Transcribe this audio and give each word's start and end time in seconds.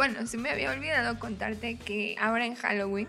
bueno, 0.00 0.26
se 0.26 0.38
me 0.38 0.48
había 0.48 0.70
olvidado 0.72 1.18
contarte 1.18 1.76
que 1.76 2.16
ahora 2.18 2.46
en 2.46 2.54
Halloween, 2.54 3.06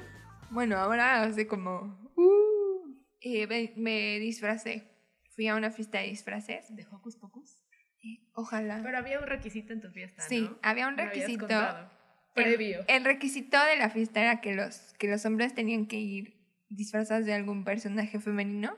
bueno, 0.49 0.75
ahora 0.75 1.23
hace 1.23 1.47
como... 1.47 2.11
Uh, 2.17 3.01
eh, 3.21 3.47
me, 3.47 3.71
me 3.77 4.19
disfracé. 4.19 4.91
Fui 5.33 5.47
a 5.47 5.55
una 5.55 5.71
fiesta 5.71 5.99
de 5.99 6.07
disfraces. 6.07 6.65
¿De 6.75 6.85
Hocus 6.91 7.15
Pocus? 7.15 7.61
Eh, 8.03 8.27
Ojalá. 8.33 8.81
Pero 8.83 8.97
había 8.97 9.19
un 9.21 9.25
requisito 9.27 9.71
en 9.71 9.79
tu 9.79 9.89
fiesta, 9.89 10.21
Sí, 10.27 10.41
¿no? 10.41 10.59
había 10.61 10.89
un 10.89 10.97
requisito. 10.97 11.47
El- 11.47 11.87
Previo. 12.33 12.83
El, 12.89 13.05
requisito 13.05 13.57
de 13.63 13.77
la 13.77 13.89
fiesta 13.89 14.19
era 14.19 14.41
que 14.41 14.53
los, 14.53 14.93
que 14.99 15.07
los 15.07 15.25
hombres 15.25 15.55
tenían 15.55 15.85
que 15.85 15.95
ir 15.95 16.41
disfrazados 16.67 17.25
de 17.25 17.33
algún 17.33 17.63
personaje 17.63 18.19
femenino 18.19 18.75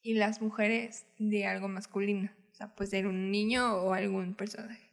y 0.00 0.14
las 0.14 0.40
mujeres 0.40 1.04
de 1.18 1.44
algo 1.46 1.68
masculino. 1.68 2.30
O 2.50 2.54
sea, 2.54 2.74
pues 2.74 2.88
ser 2.88 3.06
un 3.06 3.30
niño 3.30 3.74
o 3.74 3.92
algún 3.92 4.34
personaje. 4.36 4.91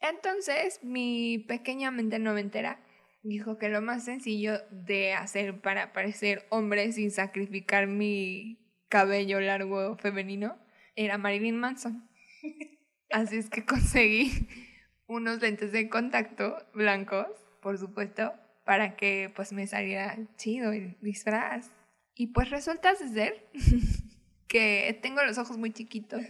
Entonces, 0.00 0.80
mi 0.82 1.38
pequeña 1.38 1.90
mente 1.90 2.18
noventera 2.18 2.80
dijo 3.22 3.58
que 3.58 3.68
lo 3.68 3.82
más 3.82 4.04
sencillo 4.04 4.58
de 4.70 5.12
hacer 5.12 5.60
para 5.60 5.92
parecer 5.92 6.46
hombre 6.50 6.92
sin 6.92 7.10
sacrificar 7.10 7.86
mi 7.86 8.58
cabello 8.88 9.40
largo 9.40 9.96
femenino 9.96 10.58
era 10.94 11.18
Marilyn 11.18 11.58
Manson. 11.58 12.08
Así 13.10 13.36
es 13.36 13.50
que 13.50 13.64
conseguí 13.64 14.48
unos 15.06 15.40
lentes 15.40 15.72
de 15.72 15.88
contacto 15.88 16.56
blancos, 16.74 17.26
por 17.62 17.78
supuesto, 17.78 18.32
para 18.64 18.96
que 18.96 19.32
pues 19.34 19.52
me 19.52 19.66
saliera 19.66 20.18
chido 20.36 20.72
el 20.72 20.96
disfraz. 21.00 21.70
Y 22.14 22.28
pues 22.28 22.50
resulta 22.50 22.94
ser 22.96 23.48
que 24.48 24.98
tengo 25.02 25.22
los 25.22 25.38
ojos 25.38 25.56
muy 25.56 25.72
chiquitos. 25.72 26.22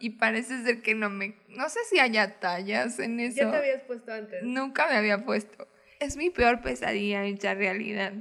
Y 0.00 0.10
parece 0.10 0.62
ser 0.62 0.82
que 0.82 0.94
no 0.94 1.10
me... 1.10 1.34
No 1.48 1.68
sé 1.68 1.80
si 1.90 1.98
haya 1.98 2.38
tallas 2.38 2.98
en 2.98 3.20
eso. 3.20 3.36
Ya 3.36 3.50
te 3.50 3.56
habías 3.56 3.82
puesto 3.82 4.12
antes. 4.12 4.42
Nunca 4.42 4.88
me 4.88 4.96
había 4.96 5.24
puesto. 5.24 5.68
Es 6.00 6.16
mi 6.16 6.30
peor 6.30 6.60
pesadilla 6.60 7.24
hecha 7.24 7.54
realidad. 7.54 8.12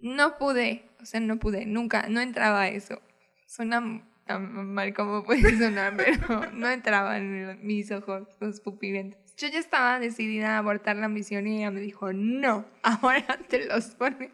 No 0.00 0.36
pude, 0.36 0.84
o 1.00 1.06
sea, 1.06 1.20
no 1.20 1.38
pude, 1.38 1.66
nunca, 1.66 2.06
no 2.08 2.20
entraba 2.20 2.68
eso. 2.68 3.00
Suena 3.46 3.80
mal 3.80 4.94
como 4.94 5.24
puede 5.24 5.56
sonar, 5.58 5.94
pero 5.96 6.50
no 6.52 6.68
entraba 6.68 7.18
en 7.18 7.64
mis 7.64 7.90
ojos 7.90 8.28
los 8.40 8.60
pupilentes. 8.60 9.34
Yo 9.36 9.48
ya 9.48 9.58
estaba 9.58 9.98
decidida 9.98 10.54
a 10.54 10.58
abortar 10.58 10.96
la 10.96 11.08
misión 11.08 11.46
y 11.46 11.58
ella 11.58 11.70
me 11.70 11.80
dijo, 11.80 12.12
no, 12.12 12.64
ahora 12.82 13.38
te 13.48 13.66
los 13.66 13.86
pones. 13.94 14.30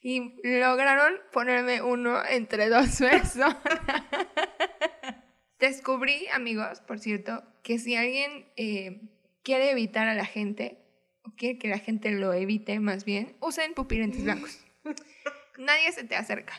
Y 0.00 0.34
lograron 0.42 1.14
ponerme 1.32 1.80
uno 1.80 2.22
entre 2.28 2.68
dos 2.68 2.98
personas. 2.98 3.56
Descubrí, 5.58 6.26
amigos, 6.32 6.80
por 6.80 6.98
cierto, 6.98 7.42
que 7.62 7.78
si 7.78 7.96
alguien 7.96 8.46
eh, 8.56 9.00
quiere 9.42 9.70
evitar 9.70 10.08
a 10.08 10.14
la 10.14 10.26
gente, 10.26 10.78
o 11.22 11.30
quiere 11.36 11.58
que 11.58 11.68
la 11.68 11.78
gente 11.78 12.10
lo 12.10 12.32
evite 12.32 12.78
más 12.80 13.04
bien, 13.04 13.36
usen 13.40 13.74
pupilentes 13.74 14.24
blancos. 14.24 14.64
Nadie 15.58 15.92
se 15.92 16.04
te 16.04 16.16
acerca. 16.16 16.54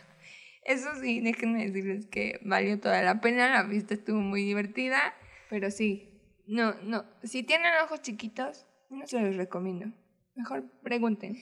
Eso 0.63 0.89
sí, 0.99 1.21
déjenme 1.21 1.65
decirles 1.65 2.07
que 2.07 2.39
valió 2.43 2.79
toda 2.79 3.03
la 3.03 3.21
pena, 3.21 3.49
la 3.49 3.63
vista 3.63 3.93
estuvo 3.93 4.19
muy 4.19 4.43
divertida, 4.43 5.13
pero 5.49 5.69
sí, 5.69 6.09
no, 6.47 6.73
no, 6.81 7.05
si 7.23 7.43
tienen 7.43 7.71
ojos 7.83 8.01
chiquitos, 8.01 8.65
no 8.89 9.05
se 9.05 9.21
los 9.21 9.35
recomiendo. 9.35 9.95
Mejor 10.35 10.69
pregunten. 10.81 11.37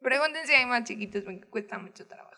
Pregunten 0.00 0.46
si 0.46 0.54
hay 0.54 0.66
más 0.66 0.84
chiquitos 0.84 1.22
porque 1.22 1.42
cuesta 1.42 1.78
mucho 1.78 2.06
trabajo. 2.06 2.33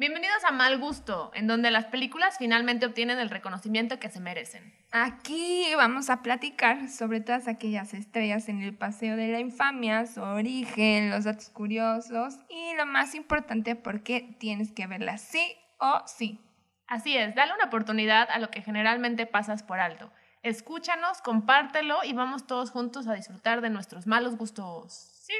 Bienvenidos 0.00 0.42
a 0.44 0.50
Mal 0.50 0.78
Gusto, 0.78 1.30
en 1.34 1.46
donde 1.46 1.70
las 1.70 1.84
películas 1.84 2.38
finalmente 2.38 2.86
obtienen 2.86 3.18
el 3.18 3.28
reconocimiento 3.28 4.00
que 4.00 4.08
se 4.08 4.18
merecen. 4.18 4.74
Aquí 4.92 5.74
vamos 5.76 6.08
a 6.08 6.22
platicar 6.22 6.88
sobre 6.88 7.20
todas 7.20 7.48
aquellas 7.48 7.92
estrellas 7.92 8.48
en 8.48 8.62
el 8.62 8.74
Paseo 8.74 9.14
de 9.14 9.28
la 9.28 9.40
Infamia, 9.40 10.06
su 10.06 10.22
origen, 10.22 11.10
los 11.10 11.24
datos 11.24 11.50
curiosos 11.50 12.38
y 12.48 12.74
lo 12.76 12.86
más 12.86 13.14
importante, 13.14 13.76
por 13.76 14.02
qué 14.02 14.34
tienes 14.38 14.72
que 14.72 14.86
verlas 14.86 15.20
sí 15.20 15.54
o 15.76 16.00
sí. 16.06 16.40
Así 16.86 17.18
es, 17.18 17.34
dale 17.34 17.52
una 17.52 17.66
oportunidad 17.66 18.30
a 18.30 18.38
lo 18.38 18.50
que 18.50 18.62
generalmente 18.62 19.26
pasas 19.26 19.62
por 19.62 19.80
alto. 19.80 20.10
Escúchanos, 20.42 21.20
compártelo 21.20 21.98
y 22.04 22.14
vamos 22.14 22.46
todos 22.46 22.70
juntos 22.70 23.06
a 23.06 23.12
disfrutar 23.12 23.60
de 23.60 23.68
nuestros 23.68 24.06
malos 24.06 24.38
gustos. 24.38 24.94
Sí. 24.94 25.34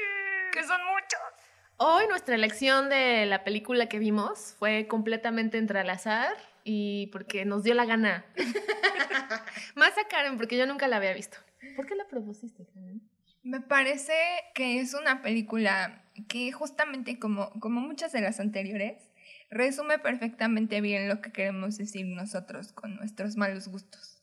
Que 0.53 0.63
son 0.63 0.81
muchos. 0.85 1.40
Hoy 1.83 2.03
nuestra 2.09 2.35
elección 2.35 2.89
de 2.89 3.25
la 3.25 3.43
película 3.43 3.89
que 3.89 3.97
vimos 3.97 4.53
fue 4.59 4.85
completamente 4.87 5.57
entre 5.57 5.79
al 5.79 5.89
azar 5.89 6.31
y 6.63 7.07
porque 7.07 7.43
nos 7.43 7.63
dio 7.63 7.73
la 7.73 7.85
gana. 7.85 8.23
Más 9.75 9.97
a 9.97 10.07
Karen, 10.07 10.37
porque 10.37 10.59
yo 10.59 10.67
nunca 10.67 10.87
la 10.87 10.97
había 10.97 11.11
visto. 11.11 11.37
¿Por 11.75 11.87
qué 11.87 11.95
la 11.95 12.07
propusiste, 12.07 12.67
Karen? 12.71 13.01
Me 13.41 13.61
parece 13.61 14.13
que 14.53 14.79
es 14.79 14.93
una 14.93 15.23
película 15.23 16.03
que 16.27 16.51
justamente 16.51 17.17
como, 17.17 17.49
como 17.59 17.81
muchas 17.81 18.11
de 18.11 18.21
las 18.21 18.39
anteriores, 18.39 19.01
resume 19.49 19.97
perfectamente 19.97 20.81
bien 20.81 21.09
lo 21.09 21.19
que 21.19 21.31
queremos 21.31 21.79
decir 21.79 22.05
nosotros 22.05 22.73
con 22.73 22.95
nuestros 22.95 23.37
malos 23.37 23.67
gustos. 23.67 24.19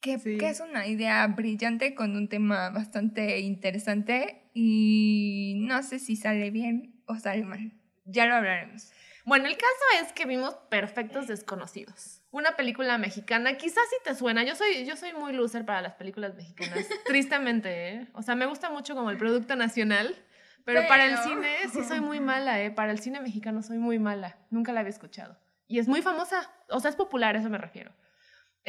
Que, 0.00 0.16
Sí. 0.20 0.38
que 0.38 0.48
es 0.48 0.60
una 0.60 0.86
idea 0.86 1.26
brillante 1.26 1.96
con 1.96 2.14
un 2.14 2.28
tema 2.28 2.70
bastante 2.70 3.40
interesante 3.40 4.47
y 4.60 5.54
no 5.54 5.84
sé 5.84 6.00
si 6.00 6.16
sale 6.16 6.50
bien 6.50 7.00
o 7.06 7.14
sale 7.14 7.44
mal. 7.44 7.72
Ya 8.06 8.26
lo 8.26 8.34
hablaremos. 8.34 8.90
Bueno, 9.24 9.46
el 9.46 9.56
caso 9.56 10.04
es 10.04 10.12
que 10.12 10.24
vimos 10.26 10.54
Perfectos 10.68 11.28
Desconocidos. 11.28 12.22
Una 12.32 12.56
película 12.56 12.98
mexicana, 12.98 13.56
quizás 13.56 13.84
si 13.88 13.96
te 14.02 14.16
suena. 14.16 14.42
Yo 14.42 14.56
soy, 14.56 14.84
yo 14.84 14.96
soy 14.96 15.12
muy 15.12 15.32
loser 15.32 15.64
para 15.64 15.80
las 15.80 15.94
películas 15.94 16.34
mexicanas, 16.34 16.88
tristemente, 17.06 17.88
¿eh? 17.88 18.08
O 18.14 18.22
sea, 18.22 18.34
me 18.34 18.46
gusta 18.46 18.68
mucho 18.68 18.96
como 18.96 19.10
el 19.12 19.16
producto 19.16 19.54
nacional, 19.54 20.16
pero, 20.64 20.88
para 20.88 21.04
el 21.04 21.12
Pero- 21.12 21.22
cine 21.22 21.56
sí 21.72 21.84
soy 21.84 22.00
muy 22.00 22.18
mala, 22.32 22.60
¿eh? 22.60 22.72
Para 22.72 22.90
el 22.90 22.98
cine 22.98 23.20
mexicano 23.20 23.62
soy 23.62 23.78
muy 23.78 24.00
mala. 24.00 24.38
Nunca 24.50 24.72
la 24.72 24.80
había 24.80 24.90
escuchado. 24.90 25.38
Y 25.68 25.78
es 25.78 25.86
muy 25.86 26.02
famosa, 26.02 26.50
o 26.70 26.80
sea, 26.80 26.90
es 26.90 26.96
popular, 26.96 27.36
a 27.36 27.38
eso 27.38 27.48
me 27.48 27.58
refiero. 27.58 27.92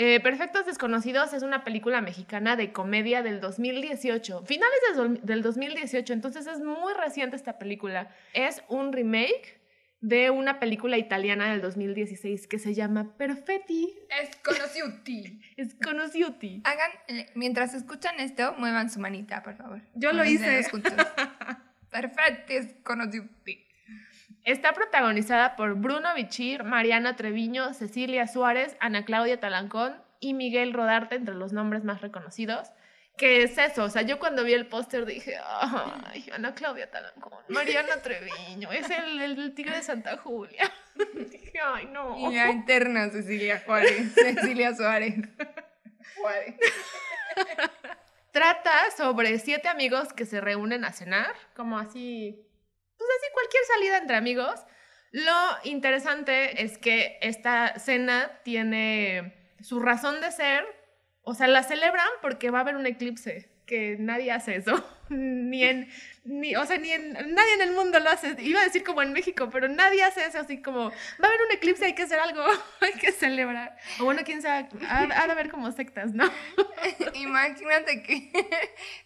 Eh, 0.02 0.22
Perfectos 0.22 0.66
Desconocidos 0.66 1.34
es 1.34 1.44
una 1.44 1.66
película 1.66 2.00
mexicana 2.00 2.56
de 2.56 2.72
comedia 2.72 3.22
del 3.22 3.42
2018, 3.42 4.46
finales 4.46 4.80
del 4.88 4.96
dos- 4.96 5.26
del 5.26 5.42
2018, 5.42 6.14
entonces 6.14 6.48
es 6.48 6.60
muy 6.62 6.94
reciente 6.94 7.36
esta 7.36 7.60
película. 7.60 8.10
Es 8.34 8.64
un 8.70 8.94
remake 8.94 9.60
de 10.00 10.30
una 10.30 10.58
película 10.62 10.98
italiana 10.98 11.50
del 11.52 11.60
2016 11.60 12.48
que 12.48 12.60
se 12.60 12.74
llama 12.74 13.18
Perfetti 13.18 13.94
Es 14.22 14.38
conociuti. 14.38 15.42
Sconosciuti. 15.72 16.62
Hagan, 16.64 16.92
eh, 17.10 17.26
mientras 17.36 17.74
escuchan 17.74 18.22
esto, 18.22 18.56
muevan 18.58 18.90
su 18.90 19.02
manita, 19.02 19.44
por 19.44 19.58
favor. 19.58 19.82
Yo 19.96 20.14
lo 20.14 20.24
hice. 20.24 20.66
Perfecto, 21.92 22.54
es 22.54 22.68
conociuti. 22.84 23.66
Está 24.44 24.74
protagonizada 24.74 25.56
por 25.56 25.76
Bruno 25.76 26.14
Bichir, 26.16 26.64
Mariana 26.64 27.16
Treviño, 27.16 27.74
Cecilia 27.74 28.28
Suárez, 28.28 28.76
Ana 28.80 29.06
Claudia 29.06 29.40
Talancón 29.40 29.96
y 30.20 30.34
Miguel 30.34 30.74
Rodarte, 30.74 31.16
entre 31.16 31.36
los 31.36 31.54
nombres 31.54 31.84
más 31.84 32.02
reconocidos. 32.02 32.72
¿Qué 33.20 33.44
es 33.44 33.58
eso? 33.58 33.84
O 33.84 33.90
sea, 33.90 34.02
yo 34.04 34.18
cuando 34.18 34.46
vi 34.46 34.54
el 34.54 34.66
póster 34.66 35.06
dije, 35.06 35.36
ay, 35.42 36.30
Ana 36.34 36.56
Claudia 36.56 36.90
Talancón, 36.90 37.40
Mariana 37.50 37.98
Treviño, 38.04 38.72
es 38.72 38.90
el, 38.90 39.20
el, 39.20 39.54
tigre 39.54 39.76
de 39.76 39.84
Santa 39.84 40.16
Julia. 40.18 40.72
dije, 41.30 41.60
ay, 41.62 41.88
no. 41.92 42.18
Y 42.18 42.36
la 42.36 42.50
interna 42.50 43.10
Cecilia 43.10 43.62
Juárez. 43.66 44.14
Cecilia 44.16 44.74
Suárez. 44.74 45.16
Juárez. 46.16 46.56
Trata 48.32 48.72
sobre 48.96 49.38
siete 49.40 49.68
amigos 49.68 50.14
que 50.14 50.26
se 50.26 50.40
reúnen 50.40 50.86
a 50.86 50.94
cenar, 50.94 51.34
como 51.56 51.78
así, 51.78 52.46
así 53.18 53.34
cualquier 53.34 53.64
salida 53.66 53.98
entre 53.98 54.16
amigos. 54.16 54.60
Lo 55.12 55.34
interesante 55.64 56.64
es 56.64 56.78
que 56.78 57.18
esta 57.22 57.80
cena 57.80 58.40
tiene 58.44 59.54
su 59.62 59.80
razón 59.80 60.22
de 60.22 60.32
ser, 60.32 60.66
o 61.24 61.34
sea, 61.34 61.48
la 61.48 61.64
celebran 61.64 62.08
porque 62.22 62.52
va 62.52 62.60
a 62.60 62.62
haber 62.62 62.76
un 62.76 62.86
eclipse, 62.86 63.50
que 63.66 63.98
nadie 64.00 64.32
hace 64.32 64.56
eso, 64.56 64.84
ni 65.16 65.64
en, 65.64 65.90
ni, 66.24 66.56
o 66.56 66.66
sea, 66.66 66.78
ni 66.78 66.92
en, 66.92 67.14
nadie 67.14 67.54
en 67.56 67.62
el 67.62 67.72
mundo 67.72 68.00
lo 68.00 68.10
hace, 68.10 68.36
iba 68.40 68.62
a 68.62 68.64
decir 68.64 68.84
como 68.84 69.02
en 69.02 69.14
México, 69.14 69.50
pero 69.52 69.68
nadie 69.68 70.04
hace 70.04 70.26
eso, 70.26 70.40
así 70.40 70.62
como, 70.62 70.90
va 70.90 71.24
a 71.24 71.28
haber 71.28 71.40
un 71.48 71.56
eclipse, 71.56 71.86
hay 71.86 71.94
que 71.94 72.04
hacer 72.04 72.20
algo, 72.20 72.44
hay 72.82 72.94
que 72.94 73.12
celebrar. 73.12 73.76
O 74.00 74.06
bueno, 74.06 74.22
quién 74.24 74.42
sabe, 74.42 74.68
ha, 74.88 75.00
ha 75.00 75.26
de 75.26 75.32
haber 75.32 75.50
como 75.50 75.72
sectas, 75.72 76.14
¿no? 76.14 76.32
Imagínate 77.16 78.04
que 78.04 78.32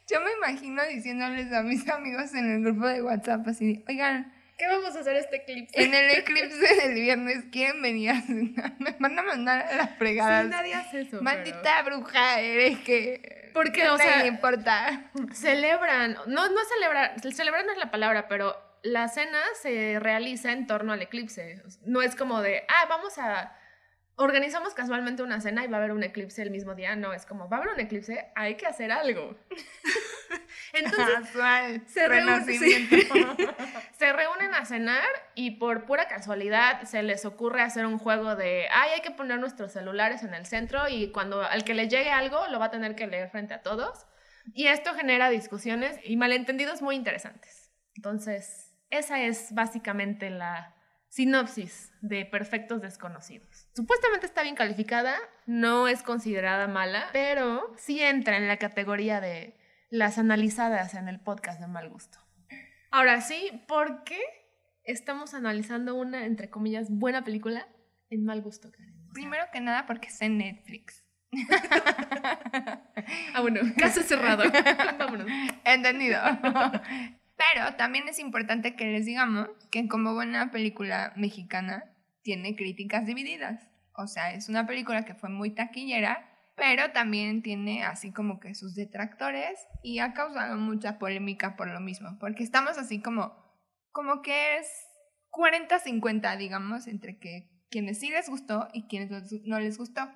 yo 0.08 0.22
me 0.22 0.32
imagino 0.34 0.84
diciéndoles 0.86 1.52
a 1.54 1.64
mis 1.64 1.88
amigos 1.90 2.34
en 2.34 2.52
el 2.52 2.62
grupo 2.64 2.88
de 2.88 3.02
WhatsApp 3.02 3.48
así, 3.48 3.84
oigan, 3.88 4.34
¿Qué 4.58 4.68
vamos 4.68 4.96
a 4.96 5.00
hacer 5.00 5.16
este 5.16 5.38
eclipse? 5.38 5.84
en 5.84 5.94
el 5.94 6.12
eclipse 6.12 6.76
del 6.76 6.94
viernes 6.94 7.46
quieren 7.52 7.82
venir 7.82 8.12
a 8.12 8.22
cenar, 8.22 8.74
me 8.78 8.96
van 9.00 9.18
a 9.18 9.24
mandar 9.24 9.66
a 9.66 9.76
las 9.76 9.98
fregadas. 9.98 10.44
Sí, 10.44 10.50
nadie 10.52 10.74
hace 10.76 11.02
eso. 11.02 11.22
Maldita 11.22 11.82
bruja 11.82 12.40
eres 12.40 12.80
que 12.80 13.43
Porque, 13.54 13.82
¿qué 13.82 13.90
o 13.90 13.98
sea- 13.98 14.26
importa. 14.26 15.10
pero 15.14 15.28
celebran, 15.34 16.18
no, 16.28 16.50
no 16.50 16.60
celebrar, 16.66 17.20
celebrar 17.32 17.66
no 17.66 17.72
es 17.72 17.78
la 17.78 17.92
palabra, 17.92 18.28
pero 18.28 18.56
la 18.84 19.08
cena 19.08 19.40
se 19.62 20.00
realiza 20.00 20.52
en 20.52 20.68
torno 20.68 20.94
al 20.94 21.02
eclipse. 21.02 21.62
No 21.86 22.02
es 22.02 22.16
como 22.16 22.42
de, 22.42 22.64
ah, 22.68 22.86
vamos 22.90 23.18
a 23.18 23.56
organizamos 24.16 24.74
casualmente 24.74 25.24
una 25.24 25.42
cena 25.42 25.64
y 25.64 25.68
va 25.68 25.78
a 25.78 25.80
haber 25.80 25.92
un 25.92 26.04
eclipse 26.04 26.42
el 26.42 26.52
mismo 26.52 26.76
día. 26.76 26.96
No, 26.96 27.14
es 27.14 27.26
como, 27.26 27.50
va 27.50 27.58
a 27.58 27.62
haber 27.62 27.74
un 27.74 27.80
eclipse, 27.80 28.32
hay 28.36 28.56
que 28.56 28.66
hacer 28.68 28.92
algo. 28.92 29.36
Entonces, 30.74 31.30
se, 31.94 32.08
se 33.98 34.14
reúnen 34.14 34.54
a 34.54 34.66
cenar 34.66 35.08
y 35.36 35.52
por 35.52 35.86
pura 35.86 36.08
casualidad 36.08 36.82
se 36.84 37.04
les 37.04 37.26
ocurre 37.26 37.62
hacer 37.62 37.86
un 37.86 38.00
juego 38.00 38.36
de, 38.36 38.68
ay, 38.72 38.92
hay 38.96 39.02
que 39.02 39.12
poner 39.12 39.40
nuestros 39.40 39.72
celulares 39.72 40.24
en 40.24 40.34
el 40.34 40.46
centro 40.46 40.90
y 40.90 41.12
cuando 41.12 41.44
al 41.44 41.64
que 41.64 41.76
le 41.76 41.88
llegue 41.88 42.12
algo 42.12 42.48
lo 42.48 42.60
va 42.60 42.66
a 42.66 42.72
tener 42.72 42.96
que 42.96 43.08
leer 43.08 43.30
frente 43.30 43.54
a 43.54 43.62
todos. 43.62 44.08
Y 44.54 44.68
esto 44.68 44.94
genera 44.94 45.30
discusiones 45.30 45.98
y 46.04 46.18
malentendidos 46.18 46.82
muy 46.82 46.96
interesantes. 46.96 47.72
Entonces, 47.96 48.74
esa 48.90 49.22
es 49.22 49.54
básicamente 49.54 50.30
la 50.30 50.76
sinopsis 51.08 51.92
de 52.02 52.26
Perfectos 52.26 52.82
Desconocidos. 52.82 53.68
Supuestamente 53.76 54.26
está 54.26 54.42
bien 54.42 54.56
calificada, 54.56 55.16
no 55.46 55.88
es 55.88 56.02
considerada 56.02 56.68
mala, 56.68 57.10
pero 57.14 57.72
sí 57.78 58.02
entra 58.02 58.38
en 58.38 58.48
la 58.48 58.58
categoría 58.58 59.22
de 59.22 59.56
las 59.94 60.18
analizadas 60.18 60.96
en 60.96 61.08
el 61.08 61.20
podcast 61.20 61.62
de 61.62 61.68
mal 61.68 61.88
gusto. 61.88 62.18
Ahora 62.90 63.22
sí, 63.22 63.62
¿por 63.68 64.04
qué 64.04 64.20
estamos 64.84 65.36
analizando 65.36 65.94
una, 65.94 66.26
entre 66.26 66.50
comillas, 66.50 66.90
buena 66.90 67.24
película 67.24 67.68
en 68.10 68.26
mal 68.26 68.42
gusto, 68.42 68.72
Karen? 68.72 69.08
Primero 69.14 69.44
que 69.54 69.62
nada 69.62 69.86
porque 69.86 70.08
está 70.08 70.26
en 70.26 70.40
Netflix. 70.40 71.06
ah, 73.36 73.42
bueno, 73.42 73.62
caso 73.78 74.02
cerrado. 74.02 74.46
Vámonos. 74.98 75.28
Entendido. 75.64 76.20
Pero 76.42 77.76
también 77.78 78.08
es 78.08 78.18
importante 78.18 78.76
que 78.76 78.86
les 78.86 79.06
digamos 79.06 79.48
que 79.70 79.88
como 79.88 80.16
buena 80.16 80.50
película 80.50 81.14
mexicana 81.16 81.84
tiene 82.24 82.56
críticas 82.56 83.06
divididas. 83.06 83.68
O 83.94 84.08
sea, 84.08 84.34
es 84.34 84.50
una 84.50 84.66
película 84.66 85.06
que 85.06 85.14
fue 85.14 85.30
muy 85.30 85.52
taquillera, 85.52 86.33
pero 86.56 86.92
también 86.92 87.42
tiene 87.42 87.84
así 87.84 88.12
como 88.12 88.40
que 88.40 88.56
sus 88.56 88.76
detractores 88.76 89.60
y 89.82 90.00
ha 90.00 90.14
causado 90.14 90.58
mucha 90.58 91.00
polémica 91.00 91.56
por 91.56 91.68
lo 91.68 91.80
mismo, 91.80 92.18
porque 92.20 92.44
estamos 92.44 92.78
así 92.78 93.02
como, 93.02 93.36
como 93.92 94.22
que 94.22 94.58
es 94.58 94.68
40-50, 95.32 96.38
digamos, 96.38 96.88
entre 96.88 97.18
que 97.18 97.50
quienes 97.70 98.00
sí 98.00 98.10
les 98.10 98.30
gustó 98.30 98.68
y 98.74 98.88
quienes 98.88 99.10
no 99.46 99.60
les 99.60 99.78
gustó. 99.78 100.10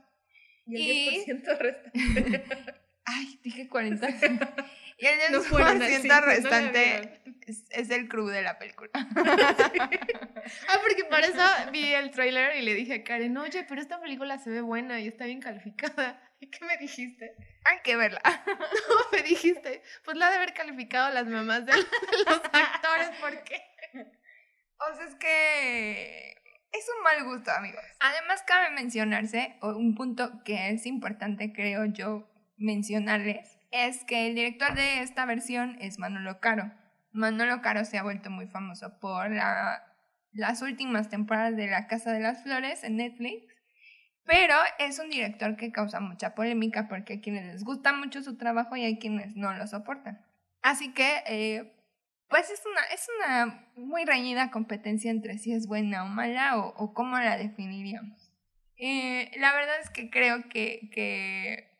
Y 0.68 1.20
el 1.20 1.38
10% 1.38 1.58
restante. 1.58 2.44
Ay, 3.06 3.40
dije 3.44 3.68
40. 3.68 4.08
Y 5.00 5.06
el 5.06 5.20
10% 5.32 6.24
restante 6.24 7.22
es, 7.46 7.90
el 7.92 8.10
crew 8.10 8.26
de 8.30 8.42
la 8.42 8.58
película. 8.58 8.90
ah, 8.96 10.80
porque 10.82 11.04
para 11.08 11.28
eso 11.28 11.72
vi 11.72 11.94
el 11.94 12.10
trailer 12.10 12.56
y 12.56 12.64
le 12.64 12.74
dije 12.74 12.96
a 12.96 13.04
Karen, 13.04 13.38
oye, 13.38 13.64
pero 13.70 13.80
esta 13.80 14.02
película 14.02 14.40
se 14.40 14.50
ve 14.50 14.62
buena 14.62 15.00
y 15.00 15.08
está 15.08 15.26
bien 15.26 15.40
calificada. 15.40 16.20
¿Y 16.40 16.48
qué 16.52 16.66
me 16.66 16.78
dijiste? 16.78 17.36
Hay 17.66 17.80
que 17.84 17.96
verla. 17.96 18.22
No, 18.90 18.96
me 19.12 19.24
dijiste, 19.24 19.82
pues 20.06 20.18
la 20.18 20.30
de 20.30 20.38
haber 20.38 20.54
calificado 20.54 21.14
las 21.14 21.28
mamás 21.28 21.66
de, 21.66 21.74
los 21.74 22.42
actores, 22.54 23.10
¿por 23.20 23.44
qué? 23.44 23.62
O 24.80 24.96
sea, 24.96 25.06
es 25.06 25.16
que 25.16 26.32
es 26.72 26.90
un 26.96 27.04
mal 27.04 27.24
gusto, 27.26 27.52
amigos. 27.52 27.84
Además, 28.00 28.44
cabe 28.46 28.70
mencionarse, 28.72 29.58
un 29.62 29.96
punto 29.96 30.44
que 30.44 30.70
es 30.70 30.86
importante, 30.86 31.52
creo 31.54 31.86
yo, 31.86 32.30
mencionarles, 32.58 33.58
es 33.72 34.04
que 34.06 34.28
el 34.28 34.36
director 34.36 34.76
de 34.76 35.02
esta 35.02 35.26
versión 35.26 35.78
es 35.82 36.00
Manolo 36.00 36.40
Caro. 36.40 36.72
Manolo 37.12 37.62
Caro 37.62 37.84
se 37.86 37.98
ha 37.98 38.04
vuelto 38.04 38.30
muy 38.30 38.48
famoso 38.48 39.00
por 39.00 39.32
las 39.32 40.62
últimas 40.62 41.10
temporadas 41.10 41.56
de 41.56 41.68
La 41.68 41.88
Casa 41.88 42.14
de 42.14 42.20
las 42.20 42.44
Flores 42.44 42.84
en 42.84 42.98
Netflix 42.98 43.57
pero 44.28 44.56
es 44.78 45.00
un 45.00 45.10
director 45.10 45.56
que 45.56 45.72
causa 45.72 46.02
mucha 46.02 46.36
polémica 46.36 46.90
porque 46.90 47.14
hay 47.14 47.22
quienes 47.22 47.46
les 47.46 47.64
gusta 47.64 47.94
mucho 47.94 48.22
su 48.22 48.38
trabajo 48.38 48.76
y 48.76 48.84
hay 48.84 49.00
quienes 49.00 49.38
no 49.38 49.54
lo 49.54 49.66
soportan. 49.68 50.22
Así 50.62 50.94
que, 50.94 51.24
eh, 51.28 51.74
pues 52.28 52.50
es 52.50 52.62
una, 52.66 52.82
es 52.94 53.08
una 53.18 53.70
muy 53.78 54.04
reñida 54.04 54.52
competencia 54.52 55.12
entre 55.12 55.38
si 55.38 55.54
es 55.54 55.66
buena 55.66 56.04
o 56.04 56.08
mala 56.08 56.58
o, 56.58 56.94
cómo 56.94 57.18
la 57.18 57.38
definiríamos. 57.38 58.34
Eh, 58.76 59.32
la 59.38 59.54
verdad 59.54 59.80
es 59.82 59.90
que 59.90 60.10
creo 60.10 60.50
que, 60.50 60.90
que, 60.92 61.72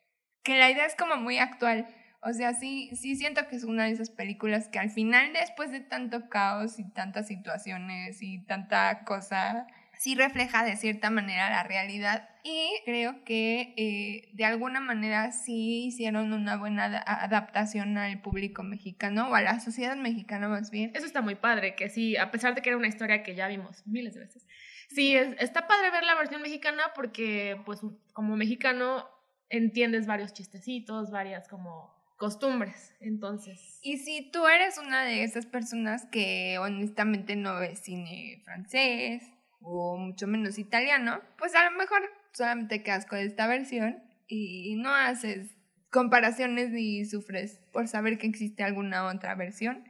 que 0.42 0.58
la 0.58 0.70
idea 0.70 0.86
es 0.86 0.96
como 0.96 1.16
muy 1.16 1.38
actual. 1.38 1.86
O 2.22 2.32
sea, 2.32 2.54
sí, 2.54 2.90
sí 2.96 3.14
siento 3.14 3.46
que 3.46 3.56
es 3.56 3.64
una 3.64 3.84
de 3.84 3.90
esas 3.90 4.08
películas 4.08 4.68
que 4.68 4.78
al 4.78 4.90
final, 4.90 5.34
después 5.34 5.70
de 5.70 5.80
tanto 5.80 6.30
caos 6.30 6.78
y 6.78 6.90
tantas 6.90 7.28
situaciones 7.28 8.22
y 8.22 8.38
tanta 8.46 9.04
cosa, 9.04 9.66
sí 9.98 10.14
refleja 10.14 10.64
de 10.64 10.76
cierta 10.76 11.10
manera 11.10 11.50
la 11.50 11.64
realidad 11.64 12.28
y 12.44 12.70
creo 12.84 13.24
que 13.24 13.74
eh, 13.76 14.30
de 14.32 14.44
alguna 14.44 14.80
manera 14.80 15.32
sí 15.32 15.86
hicieron 15.86 16.32
una 16.32 16.56
buena 16.56 16.84
adaptación 17.06 17.98
al 17.98 18.20
público 18.22 18.62
mexicano 18.62 19.28
o 19.28 19.34
a 19.34 19.42
la 19.42 19.60
sociedad 19.60 19.96
mexicana 19.96 20.48
más 20.48 20.70
bien. 20.70 20.92
Eso 20.94 21.04
está 21.04 21.20
muy 21.20 21.34
padre, 21.34 21.74
que 21.74 21.90
sí, 21.90 22.16
a 22.16 22.30
pesar 22.30 22.54
de 22.54 22.62
que 22.62 22.70
era 22.70 22.78
una 22.78 22.88
historia 22.88 23.22
que 23.22 23.34
ya 23.34 23.48
vimos 23.48 23.86
miles 23.86 24.14
de 24.14 24.20
veces, 24.20 24.46
sí, 24.88 25.14
está 25.16 25.66
padre 25.66 25.90
ver 25.90 26.04
la 26.04 26.14
versión 26.14 26.40
mexicana 26.40 26.82
porque 26.94 27.60
pues 27.66 27.80
como 28.12 28.36
mexicano 28.36 29.06
entiendes 29.50 30.06
varios 30.06 30.32
chistecitos, 30.32 31.10
varias 31.10 31.48
como 31.48 31.98
costumbres, 32.16 32.94
entonces. 33.00 33.78
Y 33.82 33.98
si 33.98 34.30
tú 34.30 34.46
eres 34.46 34.78
una 34.78 35.04
de 35.04 35.22
esas 35.22 35.46
personas 35.46 36.06
que 36.06 36.58
honestamente 36.58 37.36
no 37.36 37.58
ves 37.60 37.78
cine 37.80 38.42
francés, 38.44 39.22
o 39.60 39.96
mucho 39.96 40.26
menos 40.26 40.58
italiano, 40.58 41.20
pues 41.38 41.54
a 41.54 41.70
lo 41.70 41.76
mejor 41.76 42.02
solamente 42.32 42.82
quedas 42.82 43.06
con 43.06 43.18
esta 43.18 43.46
versión 43.46 44.02
y 44.26 44.76
no 44.76 44.94
haces 44.94 45.58
comparaciones 45.90 46.70
ni 46.70 47.04
sufres 47.04 47.60
por 47.72 47.88
saber 47.88 48.18
que 48.18 48.26
existe 48.26 48.62
alguna 48.62 49.06
otra 49.06 49.34
versión. 49.34 49.84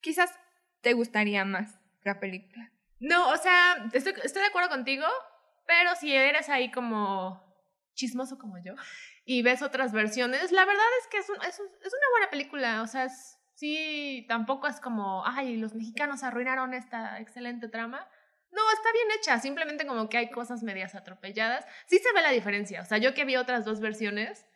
Quizás 0.00 0.30
te 0.82 0.92
gustaría 0.92 1.44
más 1.44 1.78
la 2.04 2.20
película. 2.20 2.70
No, 3.00 3.28
o 3.30 3.36
sea, 3.36 3.88
estoy, 3.92 4.14
estoy 4.24 4.42
de 4.42 4.48
acuerdo 4.48 4.68
contigo, 4.68 5.06
pero 5.66 5.94
si 5.96 6.12
eres 6.14 6.48
ahí 6.48 6.70
como 6.70 7.46
chismoso 7.94 8.38
como 8.38 8.58
yo 8.62 8.74
y 9.24 9.42
ves 9.42 9.62
otras 9.62 9.92
versiones, 9.92 10.52
la 10.52 10.64
verdad 10.64 10.86
es 11.02 11.08
que 11.08 11.18
es, 11.18 11.28
es, 11.48 11.60
es 11.60 11.92
una 11.92 12.10
buena 12.12 12.30
película, 12.30 12.82
o 12.82 12.86
sea, 12.86 13.08
sí, 13.54 14.24
tampoco 14.28 14.66
es 14.66 14.80
como, 14.80 15.24
ay, 15.26 15.56
los 15.56 15.74
mexicanos 15.74 16.22
arruinaron 16.22 16.74
esta 16.74 17.20
excelente 17.20 17.68
trama, 17.68 18.08
no, 18.50 18.62
está 18.72 18.92
bien 18.92 19.06
hecha, 19.18 19.38
simplemente 19.38 19.86
como 19.86 20.08
que 20.08 20.18
hay 20.18 20.30
cosas 20.30 20.62
medias 20.62 20.94
atropelladas. 20.94 21.66
Sí 21.86 21.98
se 21.98 22.12
ve 22.12 22.22
la 22.22 22.30
diferencia, 22.30 22.82
o 22.82 22.84
sea, 22.84 22.98
yo 22.98 23.14
que 23.14 23.24
vi 23.24 23.36
otras 23.36 23.64
dos 23.64 23.80
versiones, 23.80 24.46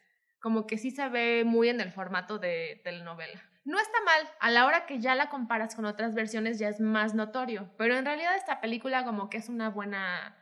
como 0.40 0.66
que 0.66 0.78
sí 0.78 0.90
se 0.90 1.08
ve 1.08 1.44
muy 1.44 1.68
en 1.68 1.80
el 1.80 1.92
formato 1.92 2.38
de 2.38 2.80
telenovela. 2.84 3.42
No 3.64 3.78
está 3.78 3.98
mal, 4.04 4.28
a 4.40 4.50
la 4.50 4.66
hora 4.66 4.86
que 4.86 4.98
ya 4.98 5.14
la 5.14 5.28
comparas 5.28 5.76
con 5.76 5.84
otras 5.84 6.14
versiones 6.14 6.58
ya 6.58 6.68
es 6.68 6.80
más 6.80 7.14
notorio, 7.14 7.72
pero 7.78 7.96
en 7.96 8.04
realidad 8.04 8.36
esta 8.36 8.60
película 8.60 9.04
como 9.04 9.30
que 9.30 9.38
es 9.38 9.48
una 9.48 9.70
buena 9.70 10.36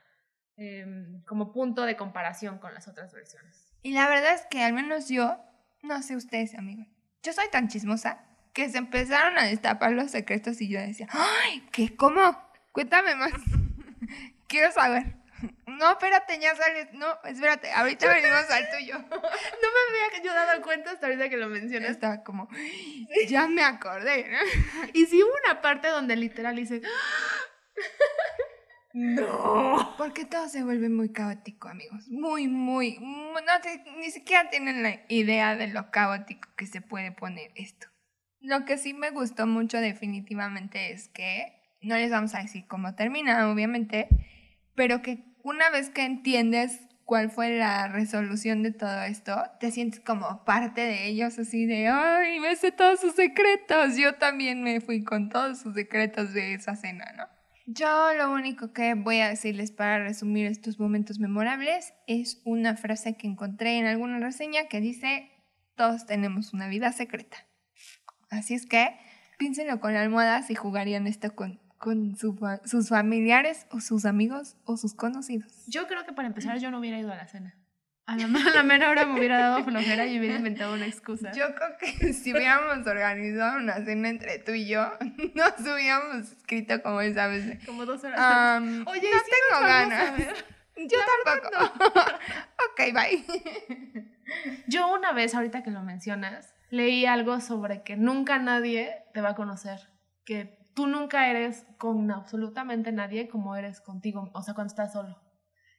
em, 0.56 1.22
como 1.24 1.52
punto 1.52 1.82
de 1.82 1.96
comparación 1.96 2.58
con 2.58 2.72
las 2.72 2.88
otras 2.88 3.12
versiones. 3.12 3.74
Y 3.82 3.92
la 3.92 4.08
verdad 4.08 4.34
es 4.34 4.46
que 4.50 4.62
al 4.62 4.72
menos 4.72 5.08
yo, 5.08 5.38
no 5.82 6.02
sé 6.02 6.16
ustedes 6.16 6.54
amigos, 6.54 6.86
yo 7.22 7.32
soy 7.32 7.48
tan 7.50 7.68
chismosa 7.68 8.24
que 8.54 8.70
se 8.70 8.78
empezaron 8.78 9.38
a 9.38 9.44
destapar 9.44 9.92
los 9.92 10.10
secretos 10.10 10.60
y 10.62 10.68
yo 10.68 10.80
decía, 10.80 11.06
¡ay! 11.10 11.68
¿Qué? 11.72 11.94
¿Cómo? 11.94 12.49
Cuéntame 12.72 13.14
más. 13.14 13.32
Quiero 14.48 14.72
saber. 14.72 15.20
No, 15.66 15.92
espérate, 15.92 16.38
ya 16.38 16.54
sales. 16.54 16.88
No, 16.92 17.06
espérate, 17.24 17.70
ahorita 17.72 18.12
venimos 18.12 18.50
al 18.50 18.68
tuyo. 18.70 18.98
No 19.08 19.68
me 19.68 20.06
había 20.06 20.22
yo 20.22 20.34
dado 20.34 20.62
cuenta 20.62 20.90
hasta 20.90 21.06
ahorita 21.06 21.28
que 21.28 21.36
lo 21.36 21.48
mencionas. 21.48 21.90
Estaba 21.90 22.22
como, 22.22 22.48
ya 23.28 23.46
me 23.46 23.62
acordé. 23.62 24.26
Y 24.92 25.06
sí 25.06 25.22
hubo 25.22 25.32
una 25.44 25.62
parte 25.62 25.88
donde 25.88 26.16
literal 26.16 26.56
dice, 26.56 26.82
no. 28.92 29.94
Porque 29.96 30.24
todo 30.24 30.48
se 30.48 30.64
vuelve 30.64 30.88
muy 30.88 31.12
caótico, 31.12 31.68
amigos. 31.68 32.08
Muy, 32.08 32.48
muy. 32.48 32.98
no 32.98 33.40
ni 33.98 34.10
siquiera 34.10 34.50
tienen 34.50 34.82
la 34.82 35.00
idea 35.08 35.56
de 35.56 35.68
lo 35.68 35.90
caótico 35.90 36.48
que 36.56 36.66
se 36.66 36.80
puede 36.80 37.12
poner 37.12 37.52
esto. 37.54 37.86
Lo 38.40 38.64
que 38.64 38.78
sí 38.78 38.94
me 38.94 39.10
gustó 39.10 39.46
mucho 39.46 39.78
definitivamente 39.78 40.92
es 40.92 41.08
que 41.08 41.59
no 41.82 41.96
les 41.96 42.10
vamos 42.10 42.34
a 42.34 42.42
decir 42.42 42.66
cómo 42.66 42.94
termina, 42.94 43.50
obviamente, 43.50 44.08
pero 44.74 45.02
que 45.02 45.24
una 45.42 45.70
vez 45.70 45.90
que 45.90 46.04
entiendes 46.04 46.80
cuál 47.04 47.30
fue 47.30 47.50
la 47.50 47.88
resolución 47.88 48.62
de 48.62 48.72
todo 48.72 49.02
esto, 49.02 49.42
te 49.58 49.72
sientes 49.72 49.98
como 50.00 50.44
parte 50.44 50.82
de 50.82 51.08
ellos, 51.08 51.38
así 51.38 51.66
de, 51.66 51.88
ay, 51.88 52.38
me 52.38 52.54
sé 52.54 52.70
todos 52.70 53.00
sus 53.00 53.14
secretos. 53.14 53.96
Yo 53.96 54.14
también 54.14 54.62
me 54.62 54.80
fui 54.80 55.02
con 55.02 55.28
todos 55.28 55.58
sus 55.58 55.74
secretos 55.74 56.32
de 56.32 56.54
esa 56.54 56.76
cena, 56.76 57.12
¿no? 57.16 57.24
Yo 57.66 58.14
lo 58.14 58.32
único 58.32 58.72
que 58.72 58.94
voy 58.94 59.20
a 59.20 59.28
decirles 59.28 59.70
para 59.70 60.02
resumir 60.04 60.46
estos 60.46 60.78
momentos 60.78 61.18
memorables 61.18 61.94
es 62.06 62.40
una 62.44 62.76
frase 62.76 63.16
que 63.16 63.26
encontré 63.26 63.78
en 63.78 63.86
alguna 63.86 64.18
reseña 64.18 64.68
que 64.68 64.80
dice, 64.80 65.30
todos 65.76 66.06
tenemos 66.06 66.52
una 66.52 66.68
vida 66.68 66.92
secreta. 66.92 67.38
Así 68.28 68.54
es 68.54 68.66
que 68.66 68.96
piénsenlo 69.38 69.80
con 69.80 69.96
almohadas 69.96 70.50
y 70.50 70.54
jugarían 70.54 71.06
esto 71.06 71.34
con 71.34 71.60
con 71.80 72.14
su 72.14 72.38
sus 72.66 72.90
familiares 72.90 73.66
o 73.70 73.80
sus 73.80 74.04
amigos 74.04 74.56
o 74.64 74.76
sus 74.76 74.94
conocidos. 74.94 75.50
Yo 75.66 75.88
creo 75.88 76.04
que 76.04 76.12
para 76.12 76.28
empezar 76.28 76.58
yo 76.58 76.70
no 76.70 76.78
hubiera 76.78 76.98
ido 76.98 77.10
a 77.10 77.16
la 77.16 77.26
cena. 77.26 77.56
A 78.10 78.16
la, 78.16 78.24
a 78.24 78.54
la 78.56 78.62
mera 78.64 78.90
hora 78.90 79.06
me 79.06 79.16
hubiera 79.20 79.38
dado 79.38 79.62
flojera 79.62 80.04
y 80.04 80.18
hubiera 80.18 80.34
inventado 80.34 80.74
una 80.74 80.84
excusa. 80.84 81.30
Yo 81.30 81.54
creo 81.54 81.76
que 81.78 82.12
si 82.12 82.32
hubiéramos 82.32 82.84
organizado 82.84 83.58
una 83.58 83.84
cena 83.84 84.08
entre 84.08 84.40
tú 84.40 84.50
y 84.50 84.66
yo, 84.66 84.90
nos 85.34 85.60
hubiéramos 85.60 86.32
escrito 86.32 86.82
como 86.82 87.00
esa 87.02 87.28
vez. 87.28 87.64
como 87.64 87.86
dos 87.86 88.02
horas. 88.02 88.60
Um, 88.60 88.84
Oye, 88.88 89.08
no 89.12 89.18
sí 89.18 89.30
tengo 89.30 89.64
ganas. 89.64 90.18
Yo 90.76 90.98
tampoco. 91.24 91.72
ok, 92.72 92.92
bye. 92.92 94.10
Yo 94.66 94.92
una 94.92 95.12
vez, 95.12 95.32
ahorita 95.36 95.62
que 95.62 95.70
lo 95.70 95.82
mencionas, 95.82 96.52
leí 96.70 97.06
algo 97.06 97.40
sobre 97.40 97.82
que 97.82 97.96
nunca 97.96 98.40
nadie 98.40 99.04
te 99.14 99.20
va 99.20 99.30
a 99.30 99.34
conocer, 99.36 99.88
que 100.24 100.59
tú 100.80 100.86
nunca 100.86 101.28
eres 101.28 101.66
con 101.76 102.10
absolutamente 102.10 102.90
nadie 102.90 103.28
como 103.28 103.54
eres 103.54 103.82
contigo, 103.82 104.30
o 104.32 104.42
sea, 104.42 104.54
cuando 104.54 104.72
estás 104.72 104.94
solo. 104.94 105.20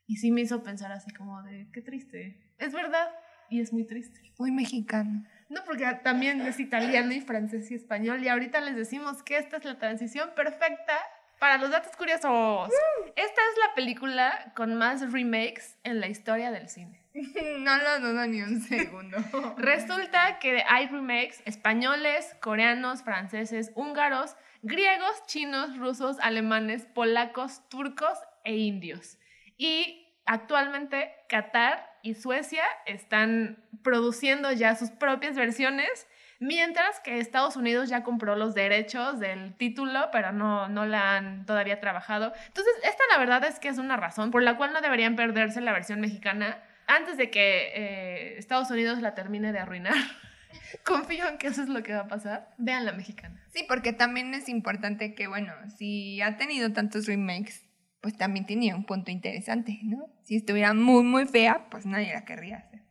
Y 0.06 0.18
sí 0.18 0.30
me 0.30 0.42
hizo 0.42 0.62
pensar 0.62 0.92
así 0.92 1.12
como 1.12 1.42
de, 1.42 1.72
qué 1.74 1.82
triste. 1.82 2.54
Es 2.60 2.72
verdad, 2.72 3.10
y 3.50 3.62
es 3.62 3.74
muy 3.74 3.88
triste. 3.88 4.22
Muy 4.38 4.52
mexicano. 4.52 5.24
No, 5.50 5.64
porque 5.66 5.88
también 6.04 6.42
es 6.42 6.60
italiano 6.60 7.14
y 7.14 7.20
francés 7.20 7.72
y 7.72 7.74
español, 7.74 8.24
y 8.24 8.28
ahorita 8.28 8.62
les 8.62 8.76
decimos 8.76 9.24
que 9.24 9.38
esta 9.38 9.58
es 9.58 9.66
la 9.66 9.80
transición 9.80 10.30
perfecta 10.36 11.00
para 11.40 11.58
los 11.58 11.72
datos 11.72 11.96
curiosos. 11.98 12.70
Esta 13.16 13.42
es 13.42 13.58
la 13.68 13.74
película 13.74 14.54
con 14.56 14.76
más 14.76 15.12
remakes 15.12 15.80
en 15.84 16.00
la 16.00 16.10
historia 16.10 16.52
del 16.52 16.70
cine. 16.70 17.01
No 17.60 17.78
lo 17.78 18.00
dudo 18.00 18.26
ni 18.28 18.42
un 18.42 18.62
segundo. 18.62 19.18
Resulta 19.58 20.40
que 20.40 20.64
hay 20.68 20.88
remakes 20.88 21.42
españoles, 21.46 22.36
coreanos, 22.42 23.04
franceses, 23.04 23.72
húngaros, 23.76 24.36
griegos, 24.62 25.26
chinos, 25.28 25.78
rusos, 25.78 26.18
alemanes, 26.20 26.86
polacos, 26.86 27.68
turcos 27.70 28.18
e 28.44 28.56
indios. 28.56 29.18
Y 29.58 30.08
actualmente 30.26 31.12
Qatar 31.30 31.88
y 32.04 32.16
Suecia 32.16 32.64
están 32.86 33.64
produciendo 33.84 34.52
ya 34.52 34.76
sus 34.76 34.90
propias 34.90 35.36
versiones, 35.36 36.08
mientras 36.40 37.00
que 37.02 37.20
Estados 37.20 37.56
Unidos 37.56 37.90
ya 37.90 38.04
compró 38.04 38.36
los 38.36 38.56
derechos 38.56 39.20
del 39.20 39.56
título, 39.56 40.10
pero 40.12 40.32
no, 40.32 40.68
no 40.68 40.86
la 40.86 41.16
han 41.16 41.46
todavía 41.46 41.80
trabajado. 41.80 42.34
Entonces, 42.48 42.74
esta 42.84 43.04
la 43.12 43.20
verdad 43.20 43.44
es 43.44 43.60
que 43.60 43.68
es 43.68 43.78
una 43.78 43.98
razón 43.98 44.32
por 44.32 44.42
la 44.42 44.58
cual 44.58 44.74
no 44.74 44.82
deberían 44.82 45.16
perderse 45.16 45.62
la 45.62 45.74
versión 45.74 46.02
mexicana 46.02 46.64
antes 46.96 47.18
de 47.18 47.30
que 47.30 47.72
eh, 47.74 48.38
Estados 48.38 48.70
Unidos 48.72 49.02
la 49.02 49.14
termine 49.14 49.52
de 49.52 49.60
arruinar. 49.60 49.96
Confío 50.86 51.28
en 51.28 51.38
que 51.38 51.48
eso 51.48 51.62
es 51.64 51.70
lo 51.70 51.84
que 51.84 51.94
va 51.94 52.02
a 52.02 52.08
pasar. 52.08 52.54
Vean 52.58 52.86
la 52.86 52.92
mexicana. 52.92 53.44
Sí, 53.50 53.66
porque 53.68 53.94
también 53.94 54.34
es 54.34 54.50
importante 54.50 55.16
que, 55.16 55.28
bueno, 55.28 55.54
si 55.78 56.22
ha 56.22 56.38
tenido 56.38 56.74
tantos 56.74 57.06
remakes, 57.08 57.66
pues 58.02 58.18
también 58.18 58.46
tenía 58.46 58.76
un 58.76 58.86
punto 58.86 59.12
interesante, 59.12 59.80
¿no? 59.84 60.08
Si 60.24 60.36
estuviera 60.36 60.74
muy, 60.74 61.04
muy 61.04 61.26
fea, 61.26 61.68
pues 61.70 61.86
nadie 61.86 62.14
la 62.14 62.26
querría 62.26 62.58
hacer. 62.58 62.82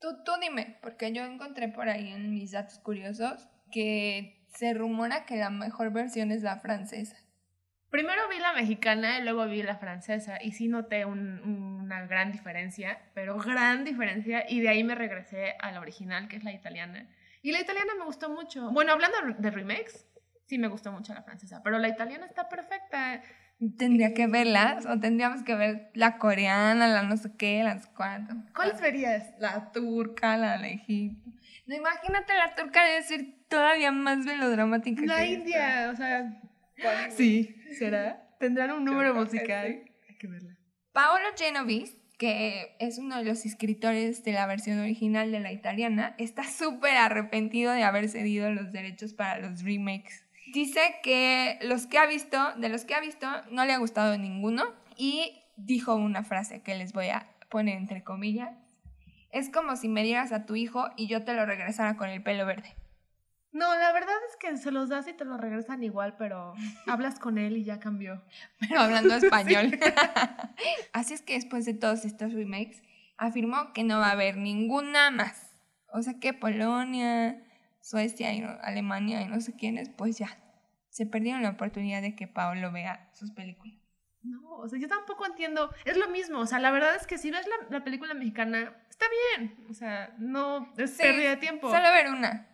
Tú, 0.00 0.08
tú 0.24 0.32
dime, 0.40 0.78
porque 0.82 1.12
yo 1.12 1.24
encontré 1.24 1.68
por 1.68 1.88
ahí 1.88 2.12
en 2.12 2.30
mis 2.30 2.52
datos 2.52 2.78
curiosos 2.78 3.48
que 3.72 4.46
se 4.54 4.74
rumora 4.74 5.24
que 5.24 5.36
la 5.36 5.50
mejor 5.50 5.92
versión 5.92 6.30
es 6.30 6.42
la 6.42 6.58
francesa. 6.58 7.16
Primero 7.94 8.22
vi 8.28 8.40
la 8.40 8.52
mexicana 8.54 9.20
y 9.20 9.22
luego 9.22 9.46
vi 9.46 9.62
la 9.62 9.76
francesa 9.76 10.42
y 10.42 10.50
sí 10.50 10.66
noté 10.66 11.04
un- 11.04 11.40
una 11.84 12.04
gran 12.06 12.32
diferencia, 12.32 12.98
pero 13.14 13.38
gran 13.38 13.84
diferencia 13.84 14.44
y 14.48 14.60
de 14.60 14.68
ahí 14.68 14.82
me 14.82 14.96
regresé 14.96 15.54
a 15.60 15.70
la 15.70 15.78
original 15.78 16.26
que 16.26 16.34
es 16.34 16.42
la 16.42 16.52
italiana. 16.52 17.08
Y 17.40 17.52
la 17.52 17.60
italiana 17.60 17.92
me 17.96 18.04
gustó 18.04 18.28
mucho. 18.30 18.68
Bueno, 18.72 18.90
hablando 18.90 19.16
de 19.38 19.48
remakes, 19.48 20.08
sí 20.46 20.58
me 20.58 20.66
gustó 20.66 20.90
mucho 20.90 21.14
la 21.14 21.22
francesa, 21.22 21.60
pero 21.62 21.78
la 21.78 21.86
italiana 21.86 22.26
está 22.26 22.48
perfecta. 22.48 23.22
Tendría 23.78 24.12
que 24.12 24.26
verlas, 24.26 24.86
o 24.86 24.98
tendríamos 24.98 25.44
que 25.44 25.54
ver 25.54 25.90
la 25.94 26.18
coreana, 26.18 26.88
la 26.88 27.04
no 27.04 27.16
sé 27.16 27.30
qué, 27.38 27.62
las 27.62 27.86
cuatro. 27.86 28.34
¿Cuáles 28.56 28.80
verías? 28.80 29.34
La 29.38 29.70
turca, 29.70 30.36
la 30.36 30.58
de 30.58 30.72
Egipto. 30.72 31.30
No, 31.68 31.76
imagínate, 31.76 32.34
la 32.34 32.56
turca 32.56 32.84
debe 32.86 33.02
ser 33.04 33.20
todavía 33.48 33.92
más 33.92 34.18
melodramática. 34.18 35.00
La 35.06 35.18
que 35.18 35.22
esta. 35.22 35.32
India, 35.40 35.90
o 35.92 35.96
sea. 35.96 36.40
Sí, 37.16 37.56
¿será? 37.78 38.28
¿Tendrán 38.38 38.72
un 38.72 38.84
número 38.84 39.14
musical? 39.14 39.84
Hay 40.08 40.16
que 40.18 40.26
verla. 40.26 40.56
Paolo 40.92 41.24
Genovese, 41.36 41.96
que 42.18 42.76
es 42.78 42.98
uno 42.98 43.18
de 43.18 43.24
los 43.24 43.44
escritores 43.44 44.22
de 44.22 44.32
la 44.32 44.46
versión 44.46 44.78
original 44.78 45.32
de 45.32 45.40
la 45.40 45.52
italiana, 45.52 46.14
está 46.18 46.44
súper 46.44 46.96
arrepentido 46.96 47.72
de 47.72 47.82
haber 47.82 48.08
cedido 48.08 48.50
los 48.50 48.72
derechos 48.72 49.12
para 49.12 49.38
los 49.38 49.62
remakes. 49.62 50.24
Dice 50.52 50.96
que 51.02 51.58
los 51.62 51.86
que 51.86 51.98
ha 51.98 52.06
visto, 52.06 52.38
de 52.56 52.68
los 52.68 52.84
que 52.84 52.94
ha 52.94 53.00
visto, 53.00 53.26
no 53.50 53.64
le 53.64 53.72
ha 53.72 53.78
gustado 53.78 54.16
ninguno 54.16 54.64
y 54.96 55.42
dijo 55.56 55.94
una 55.94 56.22
frase 56.22 56.62
que 56.62 56.76
les 56.76 56.92
voy 56.92 57.08
a 57.08 57.26
poner 57.48 57.76
entre 57.76 58.04
comillas. 58.04 58.50
Es 59.32 59.50
como 59.50 59.74
si 59.74 59.88
me 59.88 60.04
dieras 60.04 60.30
a 60.30 60.46
tu 60.46 60.54
hijo 60.54 60.90
y 60.96 61.08
yo 61.08 61.24
te 61.24 61.34
lo 61.34 61.44
regresara 61.44 61.96
con 61.96 62.08
el 62.08 62.22
pelo 62.22 62.46
verde. 62.46 62.76
No, 63.54 63.72
la 63.78 63.92
verdad 63.92 64.16
es 64.28 64.36
que 64.36 64.56
se 64.56 64.72
los 64.72 64.88
das 64.88 65.06
y 65.06 65.12
te 65.12 65.24
lo 65.24 65.36
regresan 65.38 65.84
igual, 65.84 66.16
pero 66.18 66.54
hablas 66.88 67.20
con 67.20 67.38
él 67.38 67.56
y 67.56 67.62
ya 67.62 67.78
cambió. 67.78 68.20
pero 68.58 68.80
hablando 68.80 69.14
español. 69.14 69.78
Así 70.92 71.14
es 71.14 71.22
que 71.22 71.34
después 71.34 71.64
de 71.64 71.72
todos 71.72 72.04
estos 72.04 72.32
remakes, 72.32 72.82
afirmó 73.16 73.72
que 73.72 73.84
no 73.84 74.00
va 74.00 74.08
a 74.08 74.12
haber 74.12 74.38
ninguna 74.38 75.12
más. 75.12 75.52
O 75.92 76.02
sea 76.02 76.18
que 76.18 76.34
Polonia, 76.34 77.40
Suecia 77.80 78.34
y 78.34 78.42
Alemania 78.62 79.22
y 79.22 79.28
no 79.28 79.40
sé 79.40 79.54
quiénes, 79.54 79.88
pues 79.88 80.18
ya, 80.18 80.36
se 80.90 81.06
perdieron 81.06 81.44
la 81.44 81.50
oportunidad 81.50 82.02
de 82.02 82.16
que 82.16 82.26
Paolo 82.26 82.72
vea 82.72 83.08
sus 83.14 83.30
películas. 83.30 83.78
No, 84.24 84.56
o 84.56 84.68
sea, 84.68 84.80
yo 84.80 84.88
tampoco 84.88 85.26
entiendo. 85.26 85.70
Es 85.84 85.96
lo 85.96 86.08
mismo, 86.08 86.40
o 86.40 86.46
sea, 86.46 86.58
la 86.58 86.72
verdad 86.72 86.96
es 86.96 87.06
que 87.06 87.18
si 87.18 87.30
ves 87.30 87.46
la, 87.46 87.78
la 87.78 87.84
película 87.84 88.14
mexicana, 88.14 88.74
está 88.90 89.06
bien. 89.36 89.54
O 89.70 89.74
sea, 89.74 90.12
no 90.18 90.72
es 90.76 90.96
Sí, 90.96 91.02
pérdida 91.02 91.30
de 91.30 91.36
tiempo. 91.36 91.70
Solo 91.70 91.92
ver 91.92 92.08
una. 92.08 92.48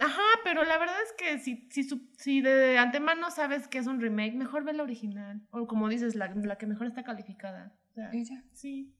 Ajá, 0.00 0.22
pero 0.44 0.64
la 0.64 0.78
verdad 0.78 0.96
es 1.02 1.12
que 1.18 1.38
si, 1.38 1.68
si, 2.16 2.40
de 2.40 2.78
antemano 2.78 3.30
sabes 3.30 3.66
que 3.66 3.78
es 3.78 3.86
un 3.86 4.00
remake, 4.00 4.34
mejor 4.34 4.64
ve 4.64 4.72
la 4.72 4.84
original. 4.84 5.40
O 5.50 5.66
como 5.66 5.88
dices, 5.88 6.14
la, 6.14 6.28
la 6.28 6.56
que 6.56 6.66
mejor 6.66 6.86
está 6.86 7.02
calificada. 7.02 7.72
O 7.90 7.94
sea, 7.94 8.10
Y 8.14 8.24
ya. 8.24 8.42
sí. 8.52 8.94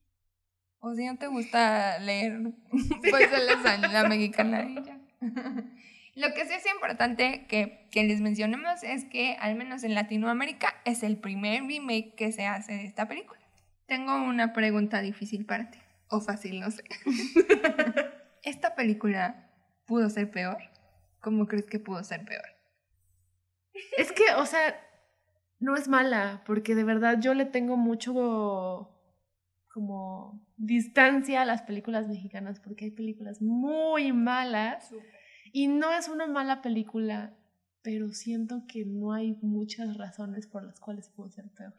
O 0.81 0.95
si 0.95 1.07
no 1.07 1.17
te 1.17 1.27
gusta 1.27 1.99
leer, 1.99 2.41
pues 3.11 3.31
lees 3.31 3.67
a 3.67 3.77
la 3.89 4.09
mexicana 4.09 4.65
y 4.69 4.83
ya. 4.83 5.01
Lo 6.15 6.35
que 6.35 6.47
sí 6.47 6.55
es 6.55 6.67
importante 6.75 7.47
que, 7.49 7.87
que 7.93 8.03
les 8.03 8.21
mencionemos 8.21 8.83
es 8.83 9.05
que, 9.05 9.37
al 9.41 9.55
menos 9.55 9.85
en 9.85 9.95
Latinoamérica, 9.95 10.75
es 10.85 11.05
el 11.05 11.17
primer 11.17 11.63
remake 11.63 12.15
que 12.17 12.33
se 12.33 12.45
hace 12.45 12.73
de 12.73 12.85
esta 12.85 13.07
película. 13.07 13.41
Tengo 13.87 14.17
una 14.17 14.53
pregunta 14.53 15.01
difícil 15.01 15.47
para 15.47 15.71
ti. 15.71 15.79
O 16.09 16.21
fácil, 16.21 16.59
no 16.59 16.73
sé. 16.73 16.83
¿Esta 18.43 18.75
película 18.75 19.49
pudo 19.87 20.11
ser 20.11 20.31
peor? 20.31 20.59
¿Cómo 21.21 21.47
crees 21.47 21.67
que 21.67 21.79
pudo 21.79 22.03
ser 22.05 22.25
peor? 22.25 22.45
Es 23.97 24.13
que, 24.13 24.25
o 24.37 24.47
sea, 24.47 24.75
no 25.61 25.77
es 25.77 25.89
mala, 25.89 26.43
porque 26.47 26.75
de 26.75 26.85
verdad 26.85 27.19
yo 27.21 27.35
le 27.35 27.45
tengo 27.45 27.77
mucho 27.77 28.95
como 29.73 30.47
distancia 30.57 31.43
a 31.43 31.45
las 31.45 31.63
películas 31.63 32.09
mexicanas, 32.09 32.61
porque 32.61 32.87
hay 32.87 32.91
películas 32.91 33.41
muy 33.41 34.13
malas 34.13 34.93
y 35.53 35.69
no 35.69 35.93
es 35.93 36.09
una 36.09 36.27
mala 36.27 36.63
película, 36.63 37.37
pero 37.83 38.09
siento 38.11 38.65
que 38.69 38.85
no 38.85 39.13
hay 39.13 39.37
muchas 39.41 39.97
razones 39.97 40.47
por 40.47 40.65
las 40.65 40.81
cuales 40.81 41.09
pudo 41.09 41.31
ser 41.31 41.49
peor. 41.51 41.75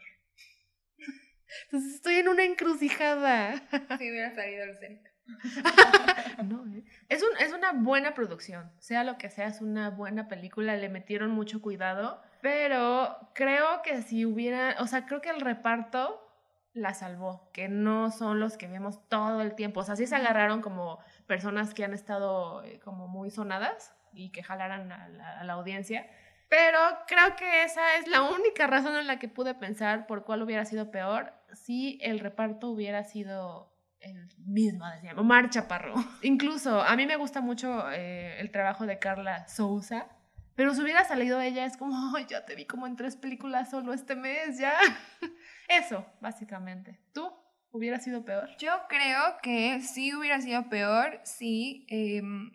Entonces 1.65 1.95
estoy 1.95 2.15
en 2.15 2.29
una 2.29 2.43
encrucijada. 2.43 3.55
Si 3.97 4.09
hubiera 4.09 4.33
salido 4.33 4.63
el 4.63 4.75
cerca. 4.77 5.11
No, 6.43 6.65
¿eh? 6.73 6.83
es, 7.09 7.21
un, 7.21 7.29
es 7.39 7.53
una 7.53 7.73
buena 7.73 8.13
producción, 8.13 8.71
sea 8.79 9.03
lo 9.03 9.17
que 9.17 9.29
sea, 9.29 9.47
es 9.47 9.61
una 9.61 9.89
buena 9.89 10.27
película, 10.27 10.75
le 10.77 10.87
metieron 10.87 11.31
mucho 11.31 11.61
cuidado, 11.61 12.21
pero 12.41 13.17
creo 13.33 13.81
que 13.83 14.01
si 14.01 14.25
hubiera, 14.25 14.77
o 14.79 14.87
sea, 14.87 15.05
creo 15.05 15.21
que 15.21 15.29
el 15.29 15.41
reparto 15.41 16.25
la 16.73 16.93
salvó, 16.93 17.49
que 17.51 17.67
no 17.67 18.11
son 18.11 18.39
los 18.39 18.57
que 18.57 18.67
vemos 18.67 19.05
todo 19.09 19.41
el 19.41 19.55
tiempo, 19.55 19.81
o 19.81 19.83
sea, 19.83 19.97
sí 19.97 20.07
se 20.07 20.15
agarraron 20.15 20.61
como 20.61 20.99
personas 21.27 21.73
que 21.73 21.83
han 21.83 21.93
estado 21.93 22.63
eh, 22.63 22.79
como 22.79 23.07
muy 23.07 23.31
sonadas 23.31 23.93
y 24.13 24.29
que 24.31 24.43
jalaran 24.43 24.91
a 24.91 25.09
la, 25.09 25.39
a 25.39 25.43
la 25.43 25.53
audiencia, 25.53 26.07
pero 26.47 26.79
creo 27.05 27.35
que 27.35 27.63
esa 27.63 27.97
es 27.97 28.07
la 28.07 28.21
única 28.21 28.65
razón 28.65 28.95
en 28.95 29.07
la 29.07 29.19
que 29.19 29.27
pude 29.27 29.55
pensar 29.55 30.07
por 30.07 30.23
cuál 30.23 30.41
hubiera 30.41 30.65
sido 30.65 30.89
peor 30.89 31.33
si 31.53 31.99
el 32.01 32.19
reparto 32.19 32.69
hubiera 32.69 33.03
sido 33.03 33.68
el 34.01 34.27
mismo, 34.45 34.85
decíamos, 34.87 35.21
Omar 35.21 35.49
Chaparro. 35.49 35.93
Incluso 36.23 36.81
a 36.81 36.95
mí 36.95 37.05
me 37.05 37.15
gusta 37.15 37.41
mucho 37.41 37.89
eh, 37.91 38.39
el 38.39 38.51
trabajo 38.51 38.85
de 38.85 38.99
Carla 38.99 39.47
Souza, 39.47 40.07
pero 40.55 40.73
si 40.73 40.81
hubiera 40.81 41.05
salido 41.05 41.39
ella 41.39 41.65
es 41.65 41.77
como, 41.77 42.15
"Ay, 42.15 42.25
ya 42.29 42.45
te 42.45 42.55
vi 42.55 42.65
como 42.65 42.87
en 42.87 42.95
tres 42.95 43.15
películas 43.15 43.69
solo 43.69 43.93
este 43.93 44.15
mes, 44.15 44.57
ya. 44.57 44.73
Eso, 45.69 46.05
básicamente. 46.19 46.99
¿Tú 47.13 47.31
hubiera 47.71 47.99
sido 47.99 48.25
peor? 48.25 48.49
Yo 48.57 48.71
creo 48.89 49.37
que 49.41 49.81
sí 49.81 50.13
hubiera 50.13 50.41
sido 50.41 50.67
peor 50.69 51.19
si, 51.23 51.85
em, 51.89 52.51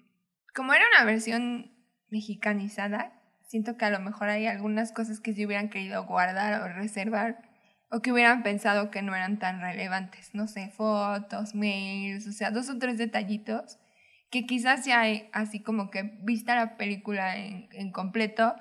como 0.55 0.75
era 0.75 0.85
una 0.95 1.05
versión 1.05 1.73
mexicanizada, 2.11 3.13
siento 3.47 3.77
que 3.77 3.85
a 3.85 3.91
lo 3.91 4.01
mejor 4.01 4.29
hay 4.29 4.47
algunas 4.47 4.93
cosas 4.93 5.21
que 5.21 5.35
se 5.35 5.47
hubieran 5.47 5.69
querido 5.69 6.05
guardar 6.07 6.61
o 6.63 6.69
reservar 6.69 7.54
o 7.95 8.03
que 8.03 8.11
hubieran 8.11 8.43
pensado 8.43 8.91
que 8.91 9.03
no 9.03 9.15
eran 9.15 9.39
tan 9.39 9.61
relevantes, 9.61 10.35
no 10.35 10.49
sé, 10.49 10.69
fotos, 10.71 11.55
mails, 11.55 12.27
o 12.27 12.33
sea, 12.33 12.51
dos 12.51 12.69
o 12.69 12.79
tres 12.79 12.99
detallitos 12.99 13.79
que 14.35 14.47
quizás 14.47 14.85
ya 14.85 15.03
hay 15.03 15.29
así 15.33 15.61
como 15.61 15.91
que 15.91 16.03
vista 16.23 16.57
la 16.57 16.77
película 16.77 17.37
en, 17.37 17.69
en 17.71 17.93
completo, 17.93 18.57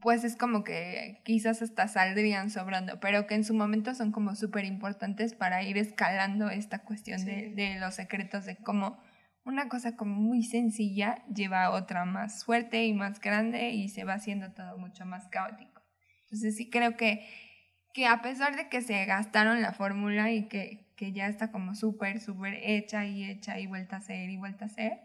pues 0.00 0.22
es 0.22 0.36
como 0.36 0.62
que 0.62 1.20
quizás 1.24 1.62
hasta 1.62 1.88
saldrían 1.88 2.48
sobrando, 2.48 3.00
pero 3.00 3.26
que 3.26 3.34
en 3.34 3.42
su 3.42 3.54
momento 3.54 3.92
son 3.96 4.12
como 4.12 4.36
súper 4.36 4.64
importantes 4.64 5.34
para 5.34 5.64
ir 5.64 5.78
escalando 5.78 6.48
esta 6.48 6.84
cuestión 6.84 7.24
de, 7.24 7.50
de, 7.56 7.80
los 7.80 7.96
secretos, 7.96 8.44
de 8.44 8.54
cómo 8.54 9.02
una 9.44 9.68
cosa 9.68 9.96
como 9.96 10.14
muy 10.14 10.44
sencilla 10.44 11.24
lleva 11.26 11.64
a 11.64 11.70
otra 11.70 12.04
más 12.04 12.44
fuerte 12.44 12.84
y 12.84 12.92
más 12.92 13.18
grande 13.18 13.70
y 13.70 13.88
se 13.88 14.04
va 14.04 14.14
haciendo 14.14 14.52
todo 14.52 14.78
mucho 14.78 15.04
más 15.06 15.26
caótico. 15.26 15.82
Entonces 16.22 16.56
sí 16.56 16.70
creo 16.70 16.96
que, 16.96 17.26
que 17.94 18.06
a 18.06 18.20
pesar 18.20 18.56
de 18.56 18.68
que 18.68 18.82
se 18.82 19.06
gastaron 19.06 19.62
la 19.62 19.72
fórmula 19.72 20.30
y 20.30 20.48
que, 20.48 20.92
que 20.96 21.12
ya 21.12 21.28
está 21.28 21.50
como 21.50 21.74
súper, 21.74 22.20
súper 22.20 22.58
hecha 22.62 23.06
y 23.06 23.24
hecha 23.24 23.58
y 23.58 23.66
vuelta 23.66 23.96
a 23.96 23.98
hacer 24.00 24.28
y 24.28 24.36
vuelta 24.36 24.66
a 24.66 24.68
hacer, 24.68 25.00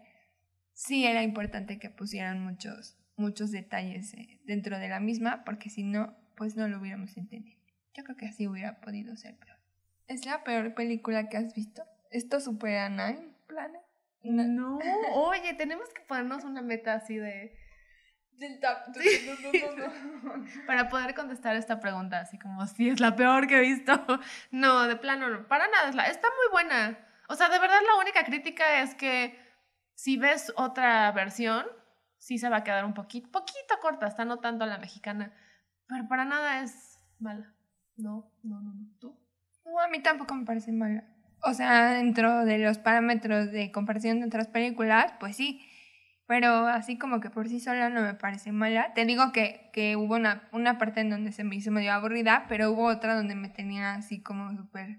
sí 0.74 1.06
era 1.06 1.22
importante 1.22 1.78
que 1.78 1.88
pusieran 1.88 2.44
muchos 2.44 3.00
muchos 3.20 3.52
detalles 3.52 4.14
eh, 4.14 4.40
dentro 4.44 4.78
de 4.78 4.88
la 4.88 4.98
misma, 4.98 5.44
porque 5.44 5.70
si 5.70 5.84
no, 5.84 6.16
pues 6.36 6.56
no 6.56 6.66
lo 6.66 6.80
hubiéramos 6.80 7.16
entendido. 7.16 7.60
Yo 7.94 8.02
creo 8.02 8.16
que 8.16 8.26
así 8.26 8.48
hubiera 8.48 8.80
podido 8.80 9.14
ser 9.16 9.36
peor. 9.36 9.58
¿Es 10.08 10.26
la 10.26 10.42
peor 10.42 10.74
película 10.74 11.28
que 11.28 11.36
has 11.36 11.54
visto? 11.54 11.84
¿Esto 12.10 12.40
supera 12.40 12.88
Nine 12.88 13.34
Planet? 13.46 13.82
No. 14.22 14.78
oye, 15.14 15.54
tenemos 15.54 15.88
que 15.90 16.02
ponernos 16.02 16.44
una 16.44 16.62
meta 16.62 16.94
así 16.94 17.16
de... 17.16 17.56
Del. 18.40 18.58
Para 20.66 20.88
poder 20.88 21.14
contestar 21.14 21.54
esta 21.56 21.78
pregunta, 21.78 22.20
así 22.20 22.38
como 22.38 22.66
si 22.66 22.88
es 22.88 22.98
la 22.98 23.14
peor 23.14 23.46
que 23.46 23.58
he 23.58 23.60
visto. 23.60 23.92
No, 24.50 24.88
de 24.88 24.96
plano, 24.96 25.28
no. 25.28 25.46
Para 25.46 25.68
nada, 25.68 25.90
es 25.90 25.94
la... 25.94 26.04
está 26.04 26.28
muy 26.28 26.50
buena. 26.50 26.98
O 27.28 27.34
sea, 27.34 27.50
de 27.50 27.58
verdad 27.58 27.80
la 27.86 28.00
única 28.00 28.24
crítica 28.24 28.80
es 28.80 28.94
que 28.94 29.38
si 29.94 30.16
ves 30.16 30.54
otra 30.56 31.12
versión, 31.12 31.66
sí 32.18 32.38
se 32.38 32.48
va 32.48 32.56
a 32.58 32.64
quedar 32.64 32.86
un 32.86 32.94
poquito, 32.94 33.30
poquito 33.30 33.78
corta, 33.82 34.06
está 34.06 34.24
no 34.24 34.38
tanto 34.38 34.64
la 34.64 34.78
mexicana, 34.78 35.34
pero 35.86 36.08
para 36.08 36.24
nada 36.24 36.62
es 36.62 36.98
mala. 37.18 37.52
No, 37.96 38.32
no, 38.42 38.62
no, 38.62 38.72
no. 38.72 38.86
¿Tú? 38.98 39.20
No, 39.66 39.78
a 39.78 39.88
mí 39.88 40.00
tampoco 40.00 40.34
me 40.34 40.46
parece 40.46 40.72
mala. 40.72 41.04
O 41.42 41.52
sea, 41.52 41.92
dentro 41.92 42.46
de 42.46 42.58
los 42.58 42.78
parámetros 42.78 43.52
de 43.52 43.70
comparación 43.70 44.20
de 44.20 44.26
otras 44.26 44.48
películas, 44.48 45.12
pues 45.20 45.36
sí. 45.36 45.62
Pero 46.30 46.68
así 46.68 46.96
como 46.96 47.18
que 47.18 47.28
por 47.28 47.48
sí 47.48 47.58
sola 47.58 47.90
no 47.90 48.02
me 48.02 48.14
parece 48.14 48.52
mala. 48.52 48.94
Te 48.94 49.04
digo 49.04 49.32
que, 49.32 49.68
que 49.72 49.96
hubo 49.96 50.14
una, 50.14 50.44
una 50.52 50.78
parte 50.78 51.00
en 51.00 51.10
donde 51.10 51.32
se 51.32 51.42
me 51.42 51.56
hizo 51.56 51.72
medio 51.72 51.92
aburrida, 51.92 52.44
pero 52.48 52.70
hubo 52.70 52.84
otra 52.84 53.16
donde 53.16 53.34
me 53.34 53.48
tenía 53.48 53.94
así 53.94 54.20
como 54.20 54.56
súper... 54.56 54.96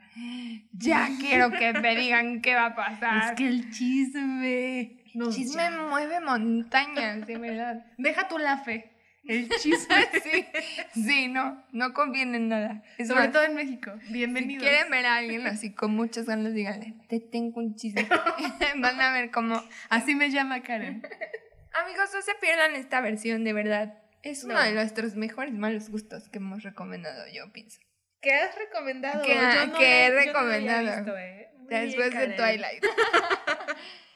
Ya 0.74 1.08
quiero 1.22 1.50
que 1.52 1.72
me 1.72 1.96
digan 1.96 2.42
qué 2.42 2.54
va 2.54 2.66
a 2.66 2.76
pasar. 2.76 3.30
Es 3.30 3.38
que 3.38 3.48
el 3.48 3.72
chisme... 3.72 4.98
El 5.14 5.30
chisme 5.30 5.72
mueve 5.90 6.20
montañas, 6.20 7.26
de 7.26 7.38
verdad. 7.38 7.86
Deja 7.98 8.28
tu 8.28 8.38
la 8.38 8.58
fe. 8.58 8.91
El 9.24 9.50
chisme. 9.60 10.08
sí, 10.24 10.46
sí, 10.94 11.28
no, 11.28 11.64
no 11.72 11.94
conviene 11.94 12.38
en 12.38 12.50
nada. 12.50 12.84
Sobre 13.06 13.28
todo 13.28 13.44
en 13.44 13.56
México. 13.56 13.92
Bienvenidos. 14.10 14.64
Si 14.64 14.70
quieren 14.70 14.92
ver 14.92 15.06
a 15.06 15.18
alguien 15.18 15.48
así 15.48 15.74
con 15.74 15.92
muchas 15.92 16.26
ganas, 16.26 16.54
díganle, 16.54 16.96
te 17.08 17.20
tengo 17.20 17.60
un 17.60 17.76
chisme. 17.76 18.08
Van 18.78 19.00
a 19.00 19.12
ver 19.14 19.32
cómo. 19.32 19.64
Así 19.90 20.16
me 20.16 20.32
llama 20.32 20.64
Karen. 20.64 21.04
Amigos, 21.74 22.10
no 22.14 22.22
se 22.22 22.36
pierdan 22.36 22.76
esta 22.76 23.02
versión, 23.02 23.44
de 23.44 23.54
verdad. 23.54 23.98
Es 24.24 24.44
uno 24.44 24.62
de 24.62 24.74
nuestros 24.74 25.16
mejores 25.16 25.54
malos 25.54 25.90
gustos 25.90 26.30
que 26.30 26.38
hemos 26.38 26.64
recomendado, 26.64 27.24
yo 27.34 27.52
pienso. 27.52 27.80
¿Qué 28.22 28.34
has 28.34 28.56
recomendado? 28.56 29.24
¿Qué, 29.24 29.34
he 29.34 30.12
recomendado? 30.12 31.18
¿eh? 31.18 31.50
Después 31.70 32.14
de 32.14 32.28
Twilight. 32.30 32.86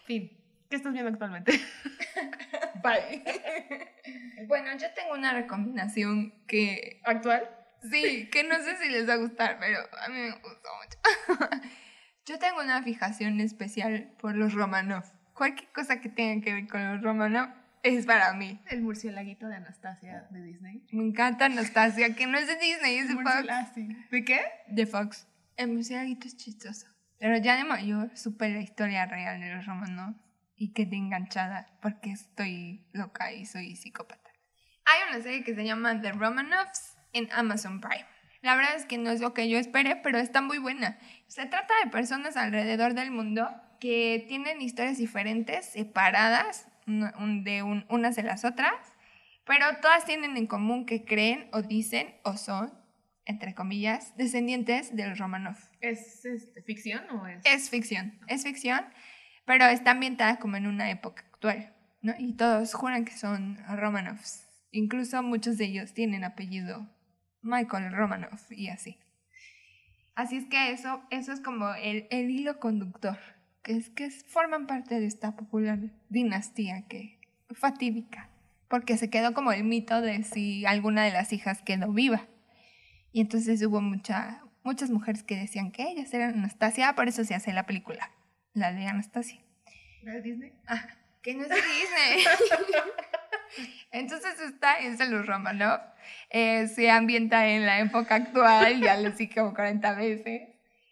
fin. 0.05 0.44
¿Qué 0.75 0.79
estás 0.79 0.91
viendo 0.91 1.09
actualmente? 1.09 1.53
Bye. 2.83 3.23
bueno, 4.45 4.73
yo 4.77 4.87
tengo 4.93 5.13
una 5.13 5.31
recomendación 5.31 6.33
que... 6.47 6.99
¿Actual? 7.05 7.49
Sí, 7.89 8.29
que 8.29 8.43
no 8.43 8.55
sé 8.55 8.75
si 8.75 8.89
les 8.89 9.07
va 9.07 9.13
a 9.13 9.15
gustar, 9.15 9.57
pero 9.57 9.79
a 9.79 10.09
mí 10.09 10.15
me 10.15 10.31
gustó 10.31 10.69
mucho. 10.83 11.61
yo 12.25 12.39
tengo 12.39 12.59
una 12.59 12.83
fijación 12.83 13.39
especial 13.39 14.11
por 14.19 14.35
los 14.35 14.51
Romanov. 14.53 15.05
Cualquier 15.33 15.71
cosa 15.71 16.01
que 16.01 16.09
tenga 16.09 16.43
que 16.43 16.51
ver 16.51 16.67
con 16.67 16.85
los 16.91 17.01
Romanov 17.01 17.51
es 17.81 18.05
para 18.05 18.33
mí. 18.33 18.59
El 18.69 18.81
murcielaguito 18.81 19.47
de 19.47 19.55
Anastasia 19.55 20.27
de 20.29 20.43
Disney. 20.43 20.85
Me 20.91 21.05
encanta 21.05 21.45
Anastasia, 21.45 22.13
que 22.15 22.27
no 22.27 22.37
es 22.37 22.47
de 22.47 22.57
Disney, 22.57 22.97
es 22.97 23.07
de 23.07 23.13
Fox. 23.13 23.75
¿De 24.11 24.25
qué? 24.25 24.41
De 24.67 24.85
Fox. 24.85 25.25
El 25.55 25.69
murcielaguito 25.69 26.27
es 26.27 26.35
chistoso. 26.35 26.87
Pero 27.17 27.37
ya 27.37 27.55
de 27.55 27.63
mayor 27.63 28.11
supe 28.17 28.49
la 28.49 28.59
historia 28.59 29.05
real 29.05 29.39
de 29.39 29.55
los 29.55 29.65
Romanov 29.65 30.24
y 30.57 30.73
quedé 30.73 30.95
enganchada 30.95 31.67
porque 31.81 32.11
estoy 32.11 32.85
loca 32.93 33.33
y 33.33 33.45
soy 33.45 33.75
psicópata. 33.75 34.31
Hay 34.85 35.09
una 35.09 35.23
serie 35.23 35.43
que 35.43 35.55
se 35.55 35.65
llama 35.65 36.01
The 36.01 36.11
Romanovs 36.11 36.97
en 37.13 37.29
Amazon 37.31 37.81
Prime. 37.81 38.05
La 38.41 38.55
verdad 38.55 38.75
es 38.75 38.85
que 38.85 38.97
no 38.97 39.09
es 39.09 39.21
lo 39.21 39.33
que 39.33 39.49
yo 39.49 39.57
esperé, 39.57 39.95
pero 39.95 40.19
está 40.19 40.41
muy 40.41 40.59
buena. 40.59 40.99
Se 41.27 41.45
trata 41.45 41.73
de 41.83 41.89
personas 41.89 42.37
alrededor 42.37 42.93
del 42.93 43.09
mundo 43.09 43.49
que 43.79 44.23
tienen 44.27 44.61
historias 44.61 44.97
diferentes, 44.97 45.65
separadas 45.65 46.67
de 46.85 47.63
unas 47.89 48.15
de 48.15 48.23
las 48.23 48.45
otras, 48.45 48.75
pero 49.45 49.65
todas 49.81 50.05
tienen 50.05 50.37
en 50.37 50.45
común 50.45 50.85
que 50.85 51.05
creen 51.05 51.49
o 51.53 51.63
dicen 51.63 52.15
o 52.23 52.37
son, 52.37 52.71
entre 53.25 53.55
comillas, 53.55 54.15
descendientes 54.17 54.95
del 54.95 55.17
Romanov. 55.17 55.57
¿Es, 55.81 56.23
¿Es, 56.25 56.49
ficción 56.65 57.09
o 57.09 57.27
es? 57.27 57.41
Es 57.45 57.69
ficción, 57.71 58.19
es 58.27 58.43
ficción 58.43 58.85
pero 59.45 59.65
está 59.65 59.91
ambientada 59.91 60.37
como 60.37 60.57
en 60.57 60.67
una 60.67 60.89
época 60.89 61.23
actual, 61.31 61.73
¿no? 62.01 62.13
Y 62.17 62.33
todos 62.33 62.73
juran 62.73 63.05
que 63.05 63.15
son 63.15 63.57
Romanovs. 63.67 64.47
Incluso 64.71 65.21
muchos 65.23 65.57
de 65.57 65.65
ellos 65.65 65.93
tienen 65.93 66.23
apellido 66.23 66.89
Michael 67.41 67.93
Romanov 67.93 68.39
y 68.49 68.69
así. 68.69 68.97
Así 70.15 70.37
es 70.37 70.45
que 70.45 70.71
eso, 70.71 71.01
eso 71.11 71.31
es 71.31 71.39
como 71.39 71.73
el, 71.75 72.07
el 72.09 72.29
hilo 72.29 72.59
conductor, 72.59 73.17
que 73.63 73.73
es 73.73 73.89
que 73.89 74.09
forman 74.09 74.65
parte 74.65 74.99
de 74.99 75.05
esta 75.05 75.35
popular 75.35 75.79
dinastía 76.09 76.87
que 76.87 77.19
fatídica, 77.51 78.29
porque 78.67 78.97
se 78.97 79.09
quedó 79.09 79.33
como 79.33 79.51
el 79.51 79.63
mito 79.63 80.01
de 80.01 80.23
si 80.23 80.65
alguna 80.65 81.03
de 81.03 81.11
las 81.11 81.31
hijas 81.33 81.61
quedó 81.61 81.91
viva. 81.91 82.27
Y 83.11 83.21
entonces 83.21 83.61
hubo 83.63 83.81
mucha, 83.81 84.41
muchas 84.63 84.89
mujeres 84.89 85.23
que 85.23 85.37
decían 85.37 85.71
que 85.71 85.83
ellas 85.83 86.13
eran 86.13 86.33
Anastasia, 86.33 86.95
por 86.95 87.07
eso 87.07 87.23
se 87.23 87.35
hace 87.35 87.53
la 87.53 87.65
película 87.65 88.09
la 88.55 88.73
de 88.73 88.87
Anastasia. 88.87 89.39
¿La 90.01 90.13
de 90.13 90.21
Disney? 90.21 90.53
Ah, 90.67 90.87
que 91.21 91.35
no 91.35 91.43
es 91.43 91.49
de 91.49 91.55
Disney. 91.55 92.25
Entonces 93.91 94.39
esta 94.39 94.79
es 94.79 94.97
de 94.97 95.07
los 95.09 95.25
Romanov. 95.27 95.79
Eh, 96.29 96.67
se 96.67 96.89
ambienta 96.89 97.47
en 97.47 97.65
la 97.65 97.79
época 97.79 98.15
actual, 98.15 98.81
ya 98.81 98.97
lo 98.97 99.11
dije 99.11 99.35
como 99.35 99.53
40 99.53 99.93
veces. 99.95 100.49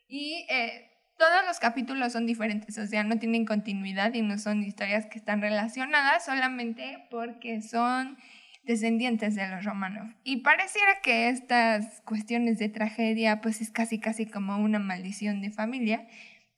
Y 0.08 0.46
eh, 0.50 0.92
todos 1.18 1.46
los 1.48 1.60
capítulos 1.60 2.14
son 2.14 2.26
diferentes, 2.26 2.78
o 2.78 2.86
sea, 2.86 3.04
no 3.04 3.18
tienen 3.18 3.46
continuidad 3.46 4.14
y 4.14 4.22
no 4.22 4.38
son 4.38 4.64
historias 4.64 5.06
que 5.06 5.18
están 5.18 5.42
relacionadas 5.42 6.26
solamente 6.26 7.08
porque 7.10 7.62
son 7.62 8.18
descendientes 8.64 9.36
de 9.36 9.48
los 9.48 9.64
Romanov. 9.64 10.14
Y 10.24 10.38
pareciera 10.38 11.02
que 11.02 11.30
estas 11.30 12.02
cuestiones 12.02 12.60
de 12.60 12.70
tragedia 12.70 13.42
pues 13.42 13.62
es 13.62 13.70
casi 13.72 14.00
casi 14.00 14.26
como 14.26 14.58
una 14.58 14.80
maldición 14.80 15.42
de 15.42 15.52
familia 15.52 16.08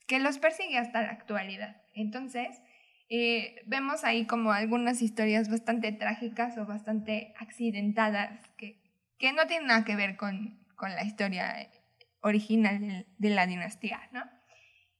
que 0.06 0.18
los 0.20 0.38
persigue 0.38 0.78
hasta 0.78 1.02
la 1.02 1.10
actualidad. 1.10 1.82
Entonces, 1.94 2.60
eh, 3.08 3.62
vemos 3.66 4.04
ahí 4.04 4.26
como 4.26 4.52
algunas 4.52 5.02
historias 5.02 5.48
bastante 5.48 5.92
trágicas 5.92 6.58
o 6.58 6.66
bastante 6.66 7.34
accidentadas 7.38 8.40
que, 8.56 8.82
que 9.18 9.32
no 9.32 9.46
tienen 9.46 9.68
nada 9.68 9.84
que 9.84 9.96
ver 9.96 10.16
con, 10.16 10.58
con 10.76 10.94
la 10.94 11.04
historia 11.04 11.68
original 12.20 13.06
de, 13.18 13.30
la 13.30 13.46
dinastía, 13.46 14.00
¿no? 14.12 14.22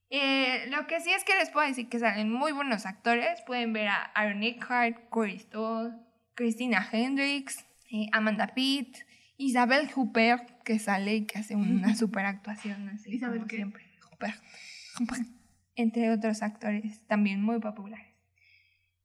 Eh, 0.09 0.67
lo 0.69 0.87
que 0.87 1.01
sí 1.01 1.11
es 1.11 1.25
que 1.25 1.35
les 1.35 1.49
puedo 1.49 1.67
decir 1.67 1.89
que 1.89 1.99
salen 1.99 2.31
muy 2.31 2.53
buenos 2.53 2.85
actores. 2.85 3.41
Pueden 3.41 3.73
ver 3.73 3.89
a 3.89 4.03
Aaron 4.15 4.41
Eckhart, 4.41 5.09
Corey 5.09 5.37
Stoll, 5.37 5.99
Christina 6.33 6.87
Hendricks, 6.89 7.65
eh, 7.91 8.07
Amanda 8.13 8.53
Pitt, 8.55 8.99
Isabel 9.35 9.89
Huppert, 9.93 10.63
que 10.63 10.79
sale 10.79 11.15
y 11.15 11.25
que 11.25 11.39
hace 11.39 11.55
una 11.55 11.93
super 11.95 12.25
actuación 12.25 12.87
así 12.87 13.15
Isabel 13.15 13.39
como 13.39 13.49
siempre. 13.49 13.83
Huppert. 14.11 14.41
entre 15.75 16.11
otros 16.11 16.41
actores 16.41 17.05
también 17.07 17.41
muy 17.41 17.59
populares. 17.59 18.07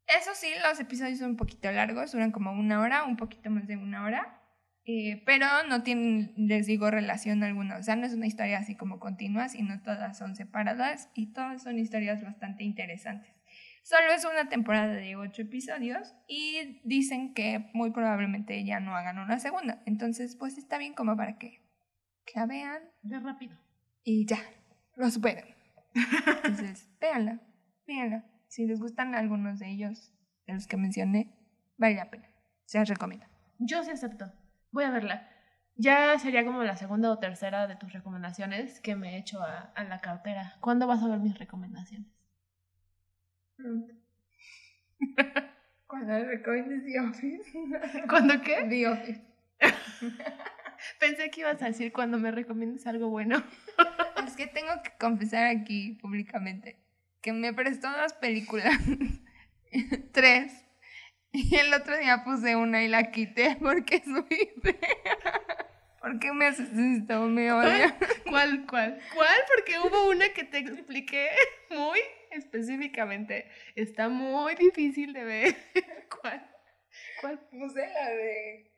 Eso 0.06 0.30
sí, 0.34 0.48
los 0.68 0.78
episodios 0.80 1.18
son 1.18 1.30
un 1.30 1.36
poquito 1.36 1.70
largos, 1.70 2.12
duran 2.12 2.32
como 2.32 2.52
una 2.52 2.80
hora, 2.80 3.04
un 3.04 3.16
poquito 3.16 3.50
más 3.50 3.66
de 3.66 3.76
una 3.76 4.04
hora, 4.04 4.42
eh, 4.84 5.22
pero 5.24 5.46
no 5.68 5.82
tienen, 5.82 6.34
les 6.36 6.66
digo, 6.66 6.90
relación 6.90 7.42
alguna. 7.44 7.76
O 7.76 7.82
sea, 7.82 7.96
no 7.96 8.06
es 8.06 8.14
una 8.14 8.26
historia 8.26 8.58
así 8.58 8.74
como 8.74 8.98
continua, 8.98 9.48
sino 9.48 9.80
todas 9.82 10.18
son 10.18 10.34
separadas 10.34 11.08
y 11.14 11.32
todas 11.32 11.62
son 11.62 11.78
historias 11.78 12.22
bastante 12.22 12.64
interesantes. 12.64 13.32
Solo 13.84 14.12
es 14.12 14.24
una 14.24 14.48
temporada 14.48 14.92
de 14.94 15.16
ocho 15.16 15.42
episodios 15.42 16.14
y 16.28 16.80
dicen 16.84 17.34
que 17.34 17.70
muy 17.74 17.90
probablemente 17.90 18.64
ya 18.64 18.80
no 18.80 18.94
hagan 18.94 19.18
una 19.18 19.38
segunda. 19.38 19.82
Entonces, 19.86 20.36
pues 20.36 20.58
está 20.58 20.78
bien 20.78 20.94
como 20.94 21.16
para 21.16 21.38
que, 21.38 21.62
la 22.34 22.46
vean 22.46 22.82
De 23.02 23.18
rápido. 23.18 23.56
y 24.04 24.24
ya, 24.26 24.38
lo 24.96 25.10
superen. 25.10 25.51
Entonces, 25.94 26.90
véanla, 27.00 27.40
véanla. 27.86 28.24
Si 28.48 28.66
les 28.66 28.80
gustan 28.80 29.14
algunos 29.14 29.58
de 29.58 29.70
ellos, 29.70 30.12
de 30.46 30.54
los 30.54 30.66
que 30.66 30.76
mencioné, 30.76 31.34
vale 31.76 31.96
la 31.96 32.10
pena. 32.10 32.28
Se 32.64 32.78
las 32.78 32.88
recomiendo. 32.88 33.26
Yo 33.58 33.82
sí 33.82 33.90
acepto. 33.90 34.32
Voy 34.70 34.84
a 34.84 34.90
verla. 34.90 35.28
Ya 35.76 36.18
sería 36.18 36.44
como 36.44 36.62
la 36.62 36.76
segunda 36.76 37.10
o 37.10 37.18
tercera 37.18 37.66
de 37.66 37.76
tus 37.76 37.92
recomendaciones 37.92 38.80
que 38.80 38.94
me 38.94 39.14
he 39.14 39.18
hecho 39.18 39.42
a, 39.42 39.72
a 39.74 39.84
la 39.84 40.00
cartera. 40.00 40.56
¿Cuándo 40.60 40.86
vas 40.86 41.02
a 41.02 41.08
ver 41.08 41.18
mis 41.18 41.38
recomendaciones? 41.38 42.08
Cuando 45.86 46.24
recomiendes 46.24 46.84
The 46.84 47.00
Office. 47.00 47.52
¿Cuándo 48.08 48.40
qué? 48.42 48.66
The 48.68 48.88
Office. 48.88 49.22
Pensé 50.98 51.30
que 51.30 51.40
ibas 51.40 51.62
a 51.62 51.66
decir 51.66 51.92
cuando 51.92 52.18
me 52.18 52.30
recomiendes 52.30 52.86
algo 52.86 53.08
bueno. 53.08 53.42
Es 54.32 54.36
que 54.38 54.46
tengo 54.46 54.72
que 54.82 54.92
confesar 54.98 55.44
aquí 55.44 55.98
públicamente 56.00 56.78
que 57.20 57.34
me 57.34 57.52
prestó 57.52 57.90
dos 57.90 58.14
películas. 58.14 58.78
Tres. 60.12 60.64
Y 61.32 61.54
el 61.56 61.74
otro 61.74 61.98
día 61.98 62.24
puse 62.24 62.56
una 62.56 62.82
y 62.82 62.88
la 62.88 63.10
quité 63.10 63.58
porque 63.60 63.96
es 63.96 64.06
muy 64.06 64.24
fea. 64.62 65.36
¿Por 66.00 66.18
qué 66.18 66.32
me 66.32 66.48
esto? 66.48 67.26
Me 67.26 67.52
odia. 67.52 67.94
¿Cuál, 68.30 68.66
cuál? 68.66 68.98
¿Cuál? 69.14 69.38
Porque 69.54 69.78
hubo 69.80 70.08
una 70.08 70.32
que 70.32 70.44
te 70.44 70.60
expliqué 70.60 71.28
muy 71.68 72.00
específicamente. 72.30 73.50
Está 73.74 74.08
muy 74.08 74.54
difícil 74.54 75.12
de 75.12 75.24
ver. 75.24 75.56
¿Cuál? 76.22 76.50
¿Cuál? 77.20 77.38
Puse 77.50 77.86
la 77.86 78.08
de. 78.08 78.72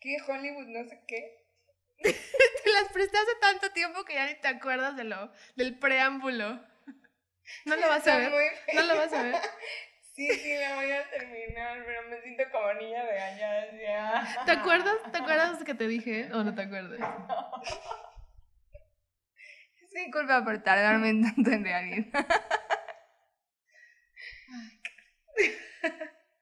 ¿Qué? 0.00 0.16
Hollywood, 0.26 0.68
no 0.68 0.88
sé 0.88 0.98
qué. 1.06 1.43
Te 2.64 2.72
las 2.72 2.92
presté 2.92 3.16
hace 3.16 3.34
tanto 3.40 3.70
tiempo 3.70 4.04
que 4.04 4.14
ya 4.14 4.26
ni 4.26 4.34
te 4.34 4.48
acuerdas 4.48 4.96
de 4.96 5.04
lo, 5.04 5.32
del 5.56 5.78
preámbulo. 5.78 6.60
No 7.64 7.76
lo 7.76 7.88
vas 7.88 8.06
a 8.06 8.18
ver. 8.18 8.32
No 8.74 8.82
lo 8.82 8.96
vas 8.96 9.12
a 9.12 9.22
ver. 9.22 9.34
Sí, 10.14 10.30
sí, 10.30 10.54
la 10.56 10.76
voy 10.76 10.92
a 10.92 11.10
terminar, 11.10 11.82
pero 11.84 12.08
me 12.08 12.22
siento 12.22 12.44
como 12.52 12.72
niña 12.74 13.02
de 13.02 13.18
allá. 13.18 13.72
Ya. 13.82 14.44
¿Te 14.44 14.52
acuerdas? 14.52 14.94
¿Te 15.10 15.18
acuerdas 15.18 15.64
que 15.64 15.74
te 15.74 15.88
dije? 15.88 16.30
¿O 16.32 16.44
no 16.44 16.54
te 16.54 16.62
acuerdas? 16.62 17.00
Es 19.82 19.92
mi 19.92 20.12
culpa 20.12 20.44
por 20.44 20.62
tardarme 20.62 21.20
tanto 21.20 21.50
en 21.50 21.64
realidad. 21.64 22.26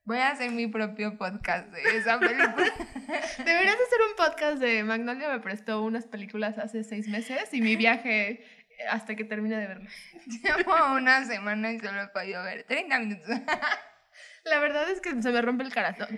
Voy 0.04 0.18
a 0.18 0.30
hacer 0.30 0.50
mi 0.50 0.66
propio 0.66 1.16
podcast 1.16 1.68
de 1.68 1.96
esa 1.96 2.18
película. 2.18 2.50
Deberías 3.38 3.76
hacer 3.76 4.00
un 4.08 4.16
podcast 4.16 4.58
de 4.58 4.82
Magnolia 4.82 5.28
me 5.28 5.38
prestó 5.40 5.82
unas 5.82 6.06
películas 6.06 6.58
hace 6.58 6.82
seis 6.82 7.06
meses 7.08 7.52
y 7.54 7.60
mi 7.60 7.76
viaje 7.76 8.44
hasta 8.90 9.14
que 9.14 9.22
termine 9.24 9.56
de 9.58 9.66
verlas. 9.68 9.92
Llevo 10.26 10.74
una 10.94 11.24
semana 11.24 11.70
y 11.72 11.78
solo 11.78 12.02
he 12.02 12.08
podido 12.08 12.42
ver 12.42 12.64
30 12.64 12.98
minutos. 12.98 13.28
La 14.44 14.58
verdad 14.58 14.90
es 14.90 15.00
que 15.00 15.10
se 15.22 15.30
me 15.30 15.40
rompe 15.40 15.62
el 15.62 15.72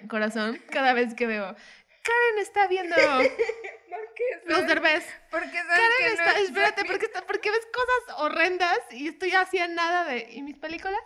corazón, 0.09 0.59
cada 0.71 0.95
vez 0.95 1.13
que 1.15 1.27
veo. 1.27 1.45
Karen 1.55 2.39
está 2.41 2.67
viendo 2.69 2.97
los 4.47 4.67
derbés. 4.67 5.05
Porque 5.31 5.49
sabes 5.63 5.69
Karen 5.69 5.93
que 5.99 6.05
no 6.07 6.13
está, 6.25 6.39
es- 6.39 6.45
espérate, 6.49 6.85
porque, 6.87 7.05
está- 7.07 7.27
porque 7.27 7.51
ves 7.51 7.67
cosas 7.73 8.19
horrendas 8.21 8.79
y 8.93 9.09
estoy 9.09 9.33
así 9.33 9.59
nada 9.69 10.05
de. 10.07 10.27
¿Y 10.31 10.43
mis 10.43 10.57
películas? 10.57 11.01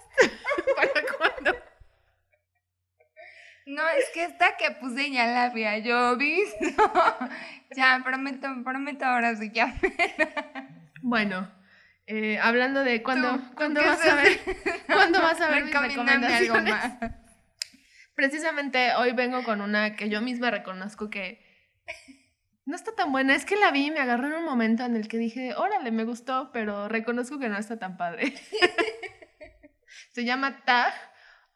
¿Para 0.77 1.07
cuándo? 1.19 1.57
No, 3.69 3.87
es 3.87 4.07
que 4.15 4.25
esta 4.25 4.57
que 4.57 4.71
puse 4.73 5.11
ya 5.11 5.27
la 5.27 5.45
había 5.45 5.77
yo 5.79 6.17
visto. 6.17 6.59
ya, 7.77 8.01
prometo, 8.03 8.49
prometo 8.65 9.05
ahora 9.05 9.37
sí 9.37 9.51
ya. 9.53 9.75
Bueno, 11.03 11.51
eh, 12.07 12.39
hablando 12.39 12.83
de 12.83 13.03
cuándo, 13.03 13.31
Tú, 13.33 13.39
¿tú 13.39 13.55
¿cuándo 13.55 13.81
qué 13.83 13.87
vas 13.87 14.07
a 14.07 14.15
ver? 14.15 14.41
¿cuándo 14.87 15.21
vas 15.21 15.41
a 15.41 15.51
ver 15.51 15.65
mis 15.65 15.75
Recomiéndame 15.75 16.27
algo 16.35 16.55
recomendaciones? 16.55 17.01
más. 17.01 17.13
Precisamente 18.15 18.95
hoy 18.95 19.13
vengo 19.13 19.45
con 19.45 19.61
una 19.61 19.95
que 19.97 20.09
yo 20.09 20.23
misma 20.23 20.51
reconozco 20.51 21.11
que 21.11 21.41
no 22.65 22.75
está 22.75 22.95
tan 22.95 23.13
buena. 23.13 23.35
Es 23.35 23.45
que 23.45 23.57
la 23.57 23.71
vi 23.71 23.87
y 23.87 23.91
me 23.91 24.01
agarró 24.01 24.29
en 24.29 24.33
un 24.33 24.45
momento 24.45 24.85
en 24.85 24.97
el 24.97 25.09
que 25.09 25.19
dije, 25.19 25.55
órale, 25.55 25.91
me 25.91 26.05
gustó, 26.05 26.51
pero 26.53 26.89
reconozco 26.89 27.39
que 27.39 27.49
no 27.49 27.59
está 27.59 27.79
tan 27.79 27.97
padre. 27.99 28.33
Se 30.13 30.25
llama 30.25 30.65
Tag 30.65 30.95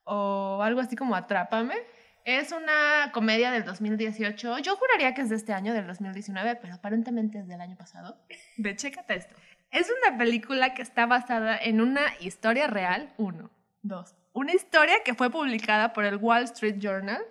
o 0.04 0.62
algo 0.62 0.80
así 0.80 0.94
como 0.94 1.16
Atrápame. 1.16 1.91
Es 2.24 2.52
una 2.52 3.10
comedia 3.12 3.50
del 3.50 3.64
2018. 3.64 4.58
Yo 4.58 4.76
juraría 4.76 5.12
que 5.12 5.22
es 5.22 5.28
de 5.28 5.36
este 5.36 5.52
año, 5.52 5.74
del 5.74 5.88
2019, 5.88 6.56
pero 6.56 6.74
aparentemente 6.74 7.40
es 7.40 7.48
del 7.48 7.60
año 7.60 7.76
pasado. 7.76 8.16
Ve, 8.58 8.76
chécate 8.76 9.16
esto. 9.16 9.34
Es 9.72 9.90
una 9.90 10.16
película 10.16 10.74
que 10.74 10.82
está 10.82 11.06
basada 11.06 11.58
en 11.58 11.80
una 11.80 12.02
historia 12.20 12.68
real, 12.68 13.12
uno. 13.16 13.50
Dos. 13.82 14.14
Una 14.32 14.52
historia 14.52 15.02
que 15.04 15.14
fue 15.14 15.30
publicada 15.30 15.92
por 15.92 16.04
el 16.04 16.16
Wall 16.16 16.44
Street 16.44 16.76
Journal. 16.78 17.22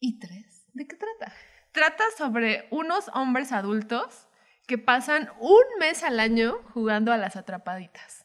Y 0.00 0.18
tres. 0.18 0.64
¿De 0.72 0.86
qué 0.86 0.96
trata? 0.96 1.32
Trata 1.72 2.04
sobre 2.16 2.68
unos 2.70 3.08
hombres 3.14 3.52
adultos 3.52 4.28
que 4.66 4.78
pasan 4.78 5.28
un 5.40 5.62
mes 5.78 6.02
al 6.04 6.20
año 6.20 6.54
jugando 6.72 7.12
a 7.12 7.18
las 7.18 7.36
atrapaditas. 7.36 8.24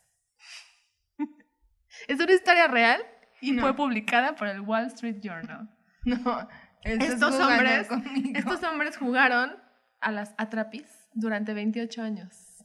es 2.07 2.19
una 2.19 2.31
historia 2.31 2.67
real 2.67 3.05
y 3.41 3.52
No. 3.52 3.62
fue 3.62 3.75
publicada 3.75 4.36
por 4.36 4.47
el 4.47 4.62
Wall 4.62 4.86
Street 4.88 5.17
Journal. 5.21 5.69
No, 6.06 6.47
Estos 6.84 7.36
hombres, 7.39 7.88
estos 8.34 8.63
hombres 8.63 8.95
jugaron 8.97 9.58
a 9.99 10.12
las 10.12 10.34
atrapis 10.38 10.86
durante 11.13 11.54
28 11.54 12.02
años. 12.02 12.63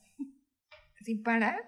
¿Sin 1.03 1.23
parar? 1.23 1.61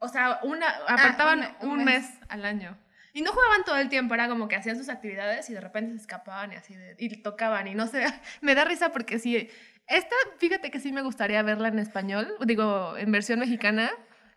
O 0.00 0.08
sea, 0.08 0.40
una, 0.42 0.66
apartaban 0.88 1.40
una- 1.40 1.56
un 1.60 1.68
un, 1.80 1.84
mes. 1.84 2.08
mes. 2.08 2.18
al 2.30 2.44
año. 2.46 2.78
Y 3.12 3.20
no 3.20 3.30
jugaban 3.32 3.62
todo 3.64 3.76
el 3.76 3.90
tiempo, 3.90 4.14
era 4.14 4.26
como 4.26 4.48
que 4.48 4.56
hacían 4.56 4.76
sus 4.78 4.88
actividades 4.88 5.50
y 5.50 5.52
de 5.52 5.60
repente 5.60 5.92
se 5.92 6.00
escapaban 6.00 6.52
y 6.52 6.56
así, 6.56 6.74
de- 6.74 6.96
y 6.98 7.22
tocaban 7.22 7.66
y 7.68 7.74
no 7.74 7.86
sé, 7.86 8.04
me 8.40 8.54
da 8.54 8.64
risa 8.64 8.90
porque 8.90 9.18
sí, 9.18 9.50
esta, 9.86 10.16
fíjate 10.38 10.70
que 10.70 10.80
sí 10.80 10.92
me 10.92 11.02
gustaría 11.02 11.42
verla 11.42 11.68
en 11.68 11.78
español, 11.78 12.34
digo, 12.46 12.96
en 12.96 13.12
versión 13.12 13.38
mexicana, 13.38 13.90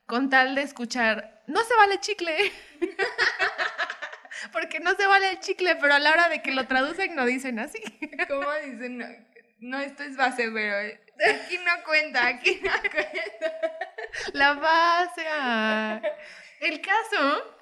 con 0.06 0.30
tal 0.30 0.56
de 0.56 0.62
escuchar, 0.64 1.42
no 1.48 1.62
se 1.64 1.76
vale 1.78 2.00
chicle. 2.02 2.36
porque 4.56 4.80
no 4.80 4.96
se 4.96 5.06
vale 5.06 5.32
el 5.32 5.40
chicle, 5.42 5.76
pero 5.76 5.96
a 5.96 6.00
la 6.00 6.12
hora 6.12 6.30
de 6.30 6.42
que 6.42 6.54
lo 6.54 6.66
traducen 6.66 7.14
no 7.14 7.26
dicen 7.26 7.60
así. 7.60 7.80
¿Cómo 8.30 8.48
dicen? 8.64 8.98
No, 8.98 9.06
no, 9.60 9.80
esto 9.80 10.04
es 10.04 10.16
base, 10.16 10.50
pero 10.50 10.78
aquí 10.78 11.58
no 11.58 11.84
cuenta, 11.84 12.26
aquí 12.26 12.62
no 12.64 12.72
cuenta. 12.90 13.60
La 14.32 14.54
base. 14.54 15.26
ah. 15.30 16.02
El 16.62 16.80
caso, 16.80 17.54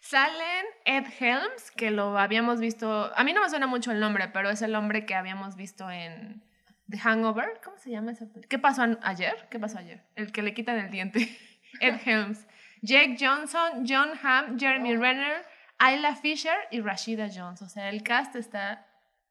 salen 0.00 0.64
Ed 0.86 1.04
Helms, 1.20 1.70
que 1.72 1.90
lo 1.90 2.18
habíamos 2.18 2.58
visto, 2.58 3.12
a 3.14 3.22
mí 3.22 3.34
no 3.34 3.42
me 3.42 3.50
suena 3.50 3.66
mucho 3.66 3.92
el 3.92 4.00
nombre, 4.00 4.28
pero 4.28 4.48
es 4.48 4.62
el 4.62 4.74
hombre 4.74 5.04
que 5.04 5.14
habíamos 5.14 5.56
visto 5.56 5.90
en 5.90 6.42
The 6.88 6.98
Hangover. 6.98 7.60
¿Cómo 7.62 7.76
se 7.76 7.90
llama 7.90 8.12
esa 8.12 8.24
película? 8.24 8.48
¿Qué 8.48 8.58
pasó 8.58 8.86
ayer? 9.02 9.46
¿Qué 9.50 9.58
pasó 9.58 9.76
ayer? 9.78 10.02
El 10.16 10.32
que 10.32 10.40
le 10.40 10.54
quitan 10.54 10.78
el 10.78 10.90
diente. 10.90 11.38
Ed 11.80 12.00
Helms. 12.02 12.46
Jake 12.80 13.18
Johnson, 13.20 13.84
John 13.86 14.18
Hamm, 14.22 14.58
Jeremy 14.58 14.96
Renner, 14.96 15.44
Ayla 15.80 16.14
Fisher 16.14 16.56
y 16.70 16.80
Rashida 16.80 17.28
Jones. 17.34 17.62
O 17.62 17.68
sea, 17.68 17.88
el 17.88 18.04
cast 18.04 18.36
está 18.36 18.86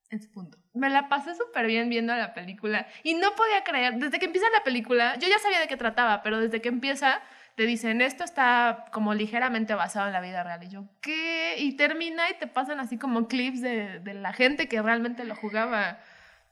en 0.09 0.21
su 0.21 0.29
punto. 0.31 0.57
Me 0.73 0.89
la 0.89 1.07
pasé 1.07 1.35
súper 1.35 1.67
bien 1.67 1.87
viendo 1.89 2.13
la 2.15 2.33
película 2.33 2.87
y 3.03 3.13
no 3.13 3.35
podía 3.35 3.63
creer, 3.63 3.95
desde 3.95 4.19
que 4.19 4.25
empieza 4.25 4.47
la 4.51 4.63
película, 4.63 5.15
yo 5.19 5.27
ya 5.27 5.39
sabía 5.39 5.59
de 5.59 5.67
qué 5.67 5.77
trataba, 5.77 6.23
pero 6.23 6.39
desde 6.39 6.61
que 6.61 6.69
empieza 6.69 7.21
te 7.55 7.65
dicen, 7.65 8.01
esto 8.01 8.23
está 8.23 8.85
como 8.91 9.13
ligeramente 9.13 9.75
basado 9.75 10.07
en 10.07 10.13
la 10.13 10.21
vida 10.21 10.43
real. 10.43 10.63
Y 10.63 10.69
yo, 10.69 10.85
¿qué? 11.01 11.55
Y 11.57 11.75
termina 11.75 12.29
y 12.29 12.35
te 12.35 12.47
pasan 12.47 12.79
así 12.79 12.97
como 12.97 13.27
clips 13.27 13.61
de, 13.61 13.99
de 13.99 14.13
la 14.13 14.33
gente 14.33 14.67
que 14.67 14.81
realmente 14.81 15.25
lo 15.25 15.35
jugaba. 15.35 15.99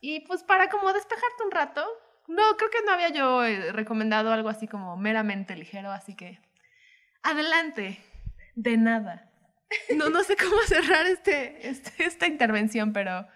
Y 0.01 0.19
pues 0.21 0.43
para 0.43 0.69
como 0.69 0.91
despejarte 0.93 1.43
un 1.45 1.51
rato, 1.51 1.88
no, 2.27 2.43
creo 2.57 2.69
que 2.69 2.83
no 2.86 2.91
había 2.91 3.10
yo 3.10 3.45
eh, 3.45 3.71
recomendado 3.71 4.33
algo 4.33 4.49
así 4.49 4.67
como 4.67 4.97
meramente 4.97 5.55
ligero, 5.55 5.91
así 5.91 6.13
que 6.13 6.39
adelante, 7.23 7.99
de 8.55 8.77
nada. 8.77 9.29
No, 9.95 10.10
no 10.10 10.23
sé 10.23 10.36
cómo 10.38 10.62
cerrar 10.63 11.06
este, 11.08 11.67
este- 11.67 12.06
esta 12.06 12.27
intervención, 12.27 12.93
pero 12.93 13.27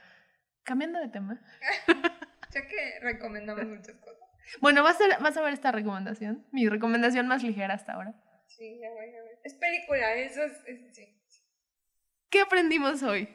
cambiando 0.63 0.99
de 0.99 1.09
tema. 1.09 1.41
Ya 2.53 2.67
que 2.67 2.99
recomendamos 2.99 3.63
muchas 3.65 3.95
cosas. 3.95 4.19
Bueno, 4.59 4.83
¿vas 4.83 4.99
a, 4.99 5.19
vas 5.19 5.37
a 5.37 5.41
ver 5.41 5.53
esta 5.53 5.71
recomendación? 5.71 6.45
Mi 6.51 6.67
recomendación 6.67 7.25
más 7.25 7.43
ligera 7.43 7.75
hasta 7.75 7.93
ahora. 7.93 8.13
Sí, 8.47 8.77
ya 8.81 8.89
voy 8.89 9.07
a 9.07 9.23
ver. 9.23 9.39
Es 9.45 9.53
película, 9.53 10.13
eso 10.15 10.43
es, 10.43 10.51
es- 10.67 10.93
sí. 10.93 11.17
¿Qué 12.29 12.41
aprendimos 12.41 13.03
hoy? 13.03 13.29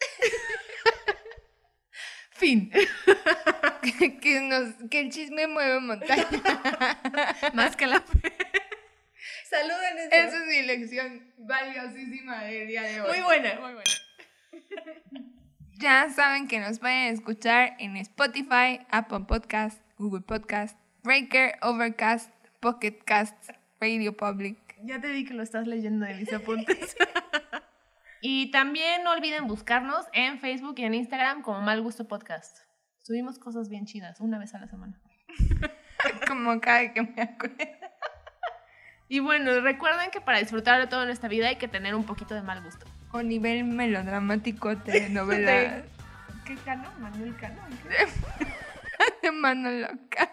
Fin. 2.32 2.72
que, 3.84 4.18
que 4.18 4.40
nos, 4.40 4.74
que 4.90 5.00
el 5.00 5.10
chisme 5.10 5.46
mueve 5.46 5.80
montaña. 5.80 6.26
Más 7.54 7.76
que 7.76 7.86
la 7.86 8.00
fe. 8.00 8.32
Saluden 9.48 9.98
eso. 9.98 10.08
Esa 10.10 10.36
es 10.38 10.46
mi 10.46 10.62
lección 10.62 11.32
valiosísima 11.38 12.44
del 12.44 12.68
día 12.68 12.82
de 12.82 13.00
hoy. 13.00 13.08
Muy 13.08 13.20
buena, 13.24 13.60
muy 13.60 13.74
buena. 13.74 13.90
Ya 15.76 16.08
saben 16.08 16.46
que 16.46 16.60
nos 16.60 16.78
pueden 16.78 17.12
escuchar 17.12 17.74
en 17.80 17.96
Spotify, 17.96 18.86
Apple 18.90 19.24
Podcast, 19.26 19.82
Google 19.98 20.22
Podcast, 20.22 20.78
Breaker, 21.02 21.58
Overcast, 21.62 22.30
Pocket 22.60 23.02
Cast, 23.04 23.50
Radio 23.80 24.16
Public. 24.16 24.56
Ya 24.84 25.00
te 25.00 25.10
vi 25.10 25.24
que 25.24 25.34
lo 25.34 25.42
estás 25.42 25.66
leyendo 25.66 26.06
de 26.06 26.14
mis 26.14 26.32
apuntes. 26.32 26.96
y 28.22 28.52
también 28.52 29.02
no 29.02 29.10
olviden 29.10 29.48
buscarnos 29.48 30.06
en 30.12 30.38
Facebook 30.38 30.76
y 30.78 30.84
en 30.84 30.94
Instagram 30.94 31.42
como 31.42 31.60
Mal 31.60 31.82
Gusto 31.82 32.06
Podcast. 32.06 32.63
Subimos 33.04 33.38
cosas 33.38 33.68
bien 33.68 33.84
chidas 33.84 34.18
una 34.20 34.38
vez 34.38 34.54
a 34.54 34.58
la 34.58 34.66
semana. 34.66 34.98
Como 36.26 36.58
cada 36.58 36.90
que 36.94 37.02
me 37.02 37.20
acuerdo. 37.22 37.56
Y 39.08 39.20
bueno, 39.20 39.60
recuerden 39.60 40.10
que 40.10 40.22
para 40.22 40.38
disfrutar 40.38 40.80
de 40.80 40.86
todo 40.86 41.02
en 41.02 41.10
esta 41.10 41.28
vida 41.28 41.48
hay 41.48 41.56
que 41.56 41.68
tener 41.68 41.94
un 41.94 42.04
poquito 42.06 42.34
de 42.34 42.40
mal 42.40 42.62
gusto. 42.62 42.86
O 43.12 43.22
nivel 43.22 43.64
melodramático 43.64 44.74
De- 44.74 45.10
¿Qué 46.46 46.56
cano? 46.64 46.90
Manuel 46.98 47.36
Cano. 47.36 47.60
de 49.22 49.30
Manolo 49.32 49.88
Caro. 50.08 50.32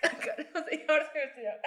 Cano, 0.00 0.66
señor, 0.66 1.10
señor, 1.12 1.34
señor. 1.34 1.60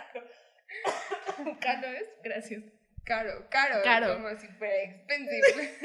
Cano 1.59 1.87
es, 1.87 2.05
gracias. 2.23 2.63
Caro, 3.03 3.47
caro. 3.49 3.75
Caro. 3.83 4.13
Como 4.15 4.29
fuera 4.57 4.81
expensive. 4.83 5.77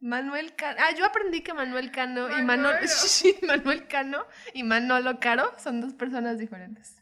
Manuel 0.00 0.54
Cano. 0.54 0.78
Ah, 0.80 0.94
yo 0.96 1.04
aprendí 1.04 1.42
que 1.42 1.52
Manuel 1.52 1.90
Cano 1.90 2.30
y 2.38 2.42
Manolo. 2.42 2.78
Manuel 3.46 3.86
Cano 3.86 4.26
y 4.54 4.62
Manolo 4.62 5.20
Caro 5.20 5.52
son 5.58 5.80
dos 5.80 5.94
personas 5.94 6.38
diferentes. 6.38 6.96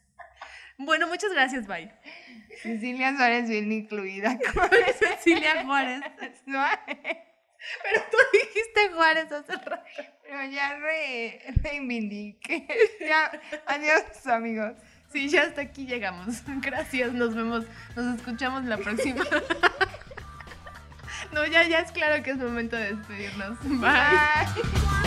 Bueno, 0.77 1.07
muchas 1.07 1.31
gracias, 1.33 1.67
bye. 1.67 1.91
Cecilia 2.61 3.15
Suárez 3.15 3.49
bien 3.49 3.71
incluida. 3.71 4.37
Cecilia 4.99 5.65
Juárez. 5.65 6.01
No, 6.45 6.65
Pero 6.87 8.01
tú 8.11 8.17
dijiste 8.33 8.89
Juárez 8.93 9.31
hace 9.31 9.53
rato. 9.53 9.83
Pero 10.23 10.45
ya 10.45 10.77
re, 10.77 11.41
reivindiqué. 11.63 12.67
Ya, 13.01 13.31
adiós 13.65 14.27
amigos. 14.27 14.73
Sí, 15.11 15.27
ya 15.27 15.43
hasta 15.43 15.61
aquí 15.61 15.85
llegamos. 15.85 16.43
Gracias, 16.61 17.13
nos 17.13 17.35
vemos, 17.35 17.65
nos 17.95 18.17
escuchamos 18.17 18.63
la 18.65 18.77
próxima. 18.77 19.25
No, 21.31 21.45
ya, 21.45 21.67
ya 21.67 21.79
es 21.79 21.91
claro 21.91 22.23
que 22.23 22.31
es 22.31 22.37
momento 22.37 22.75
de 22.75 22.95
despedirnos. 22.95 23.57
Bye. 23.63 23.79
Bye. 23.79 24.98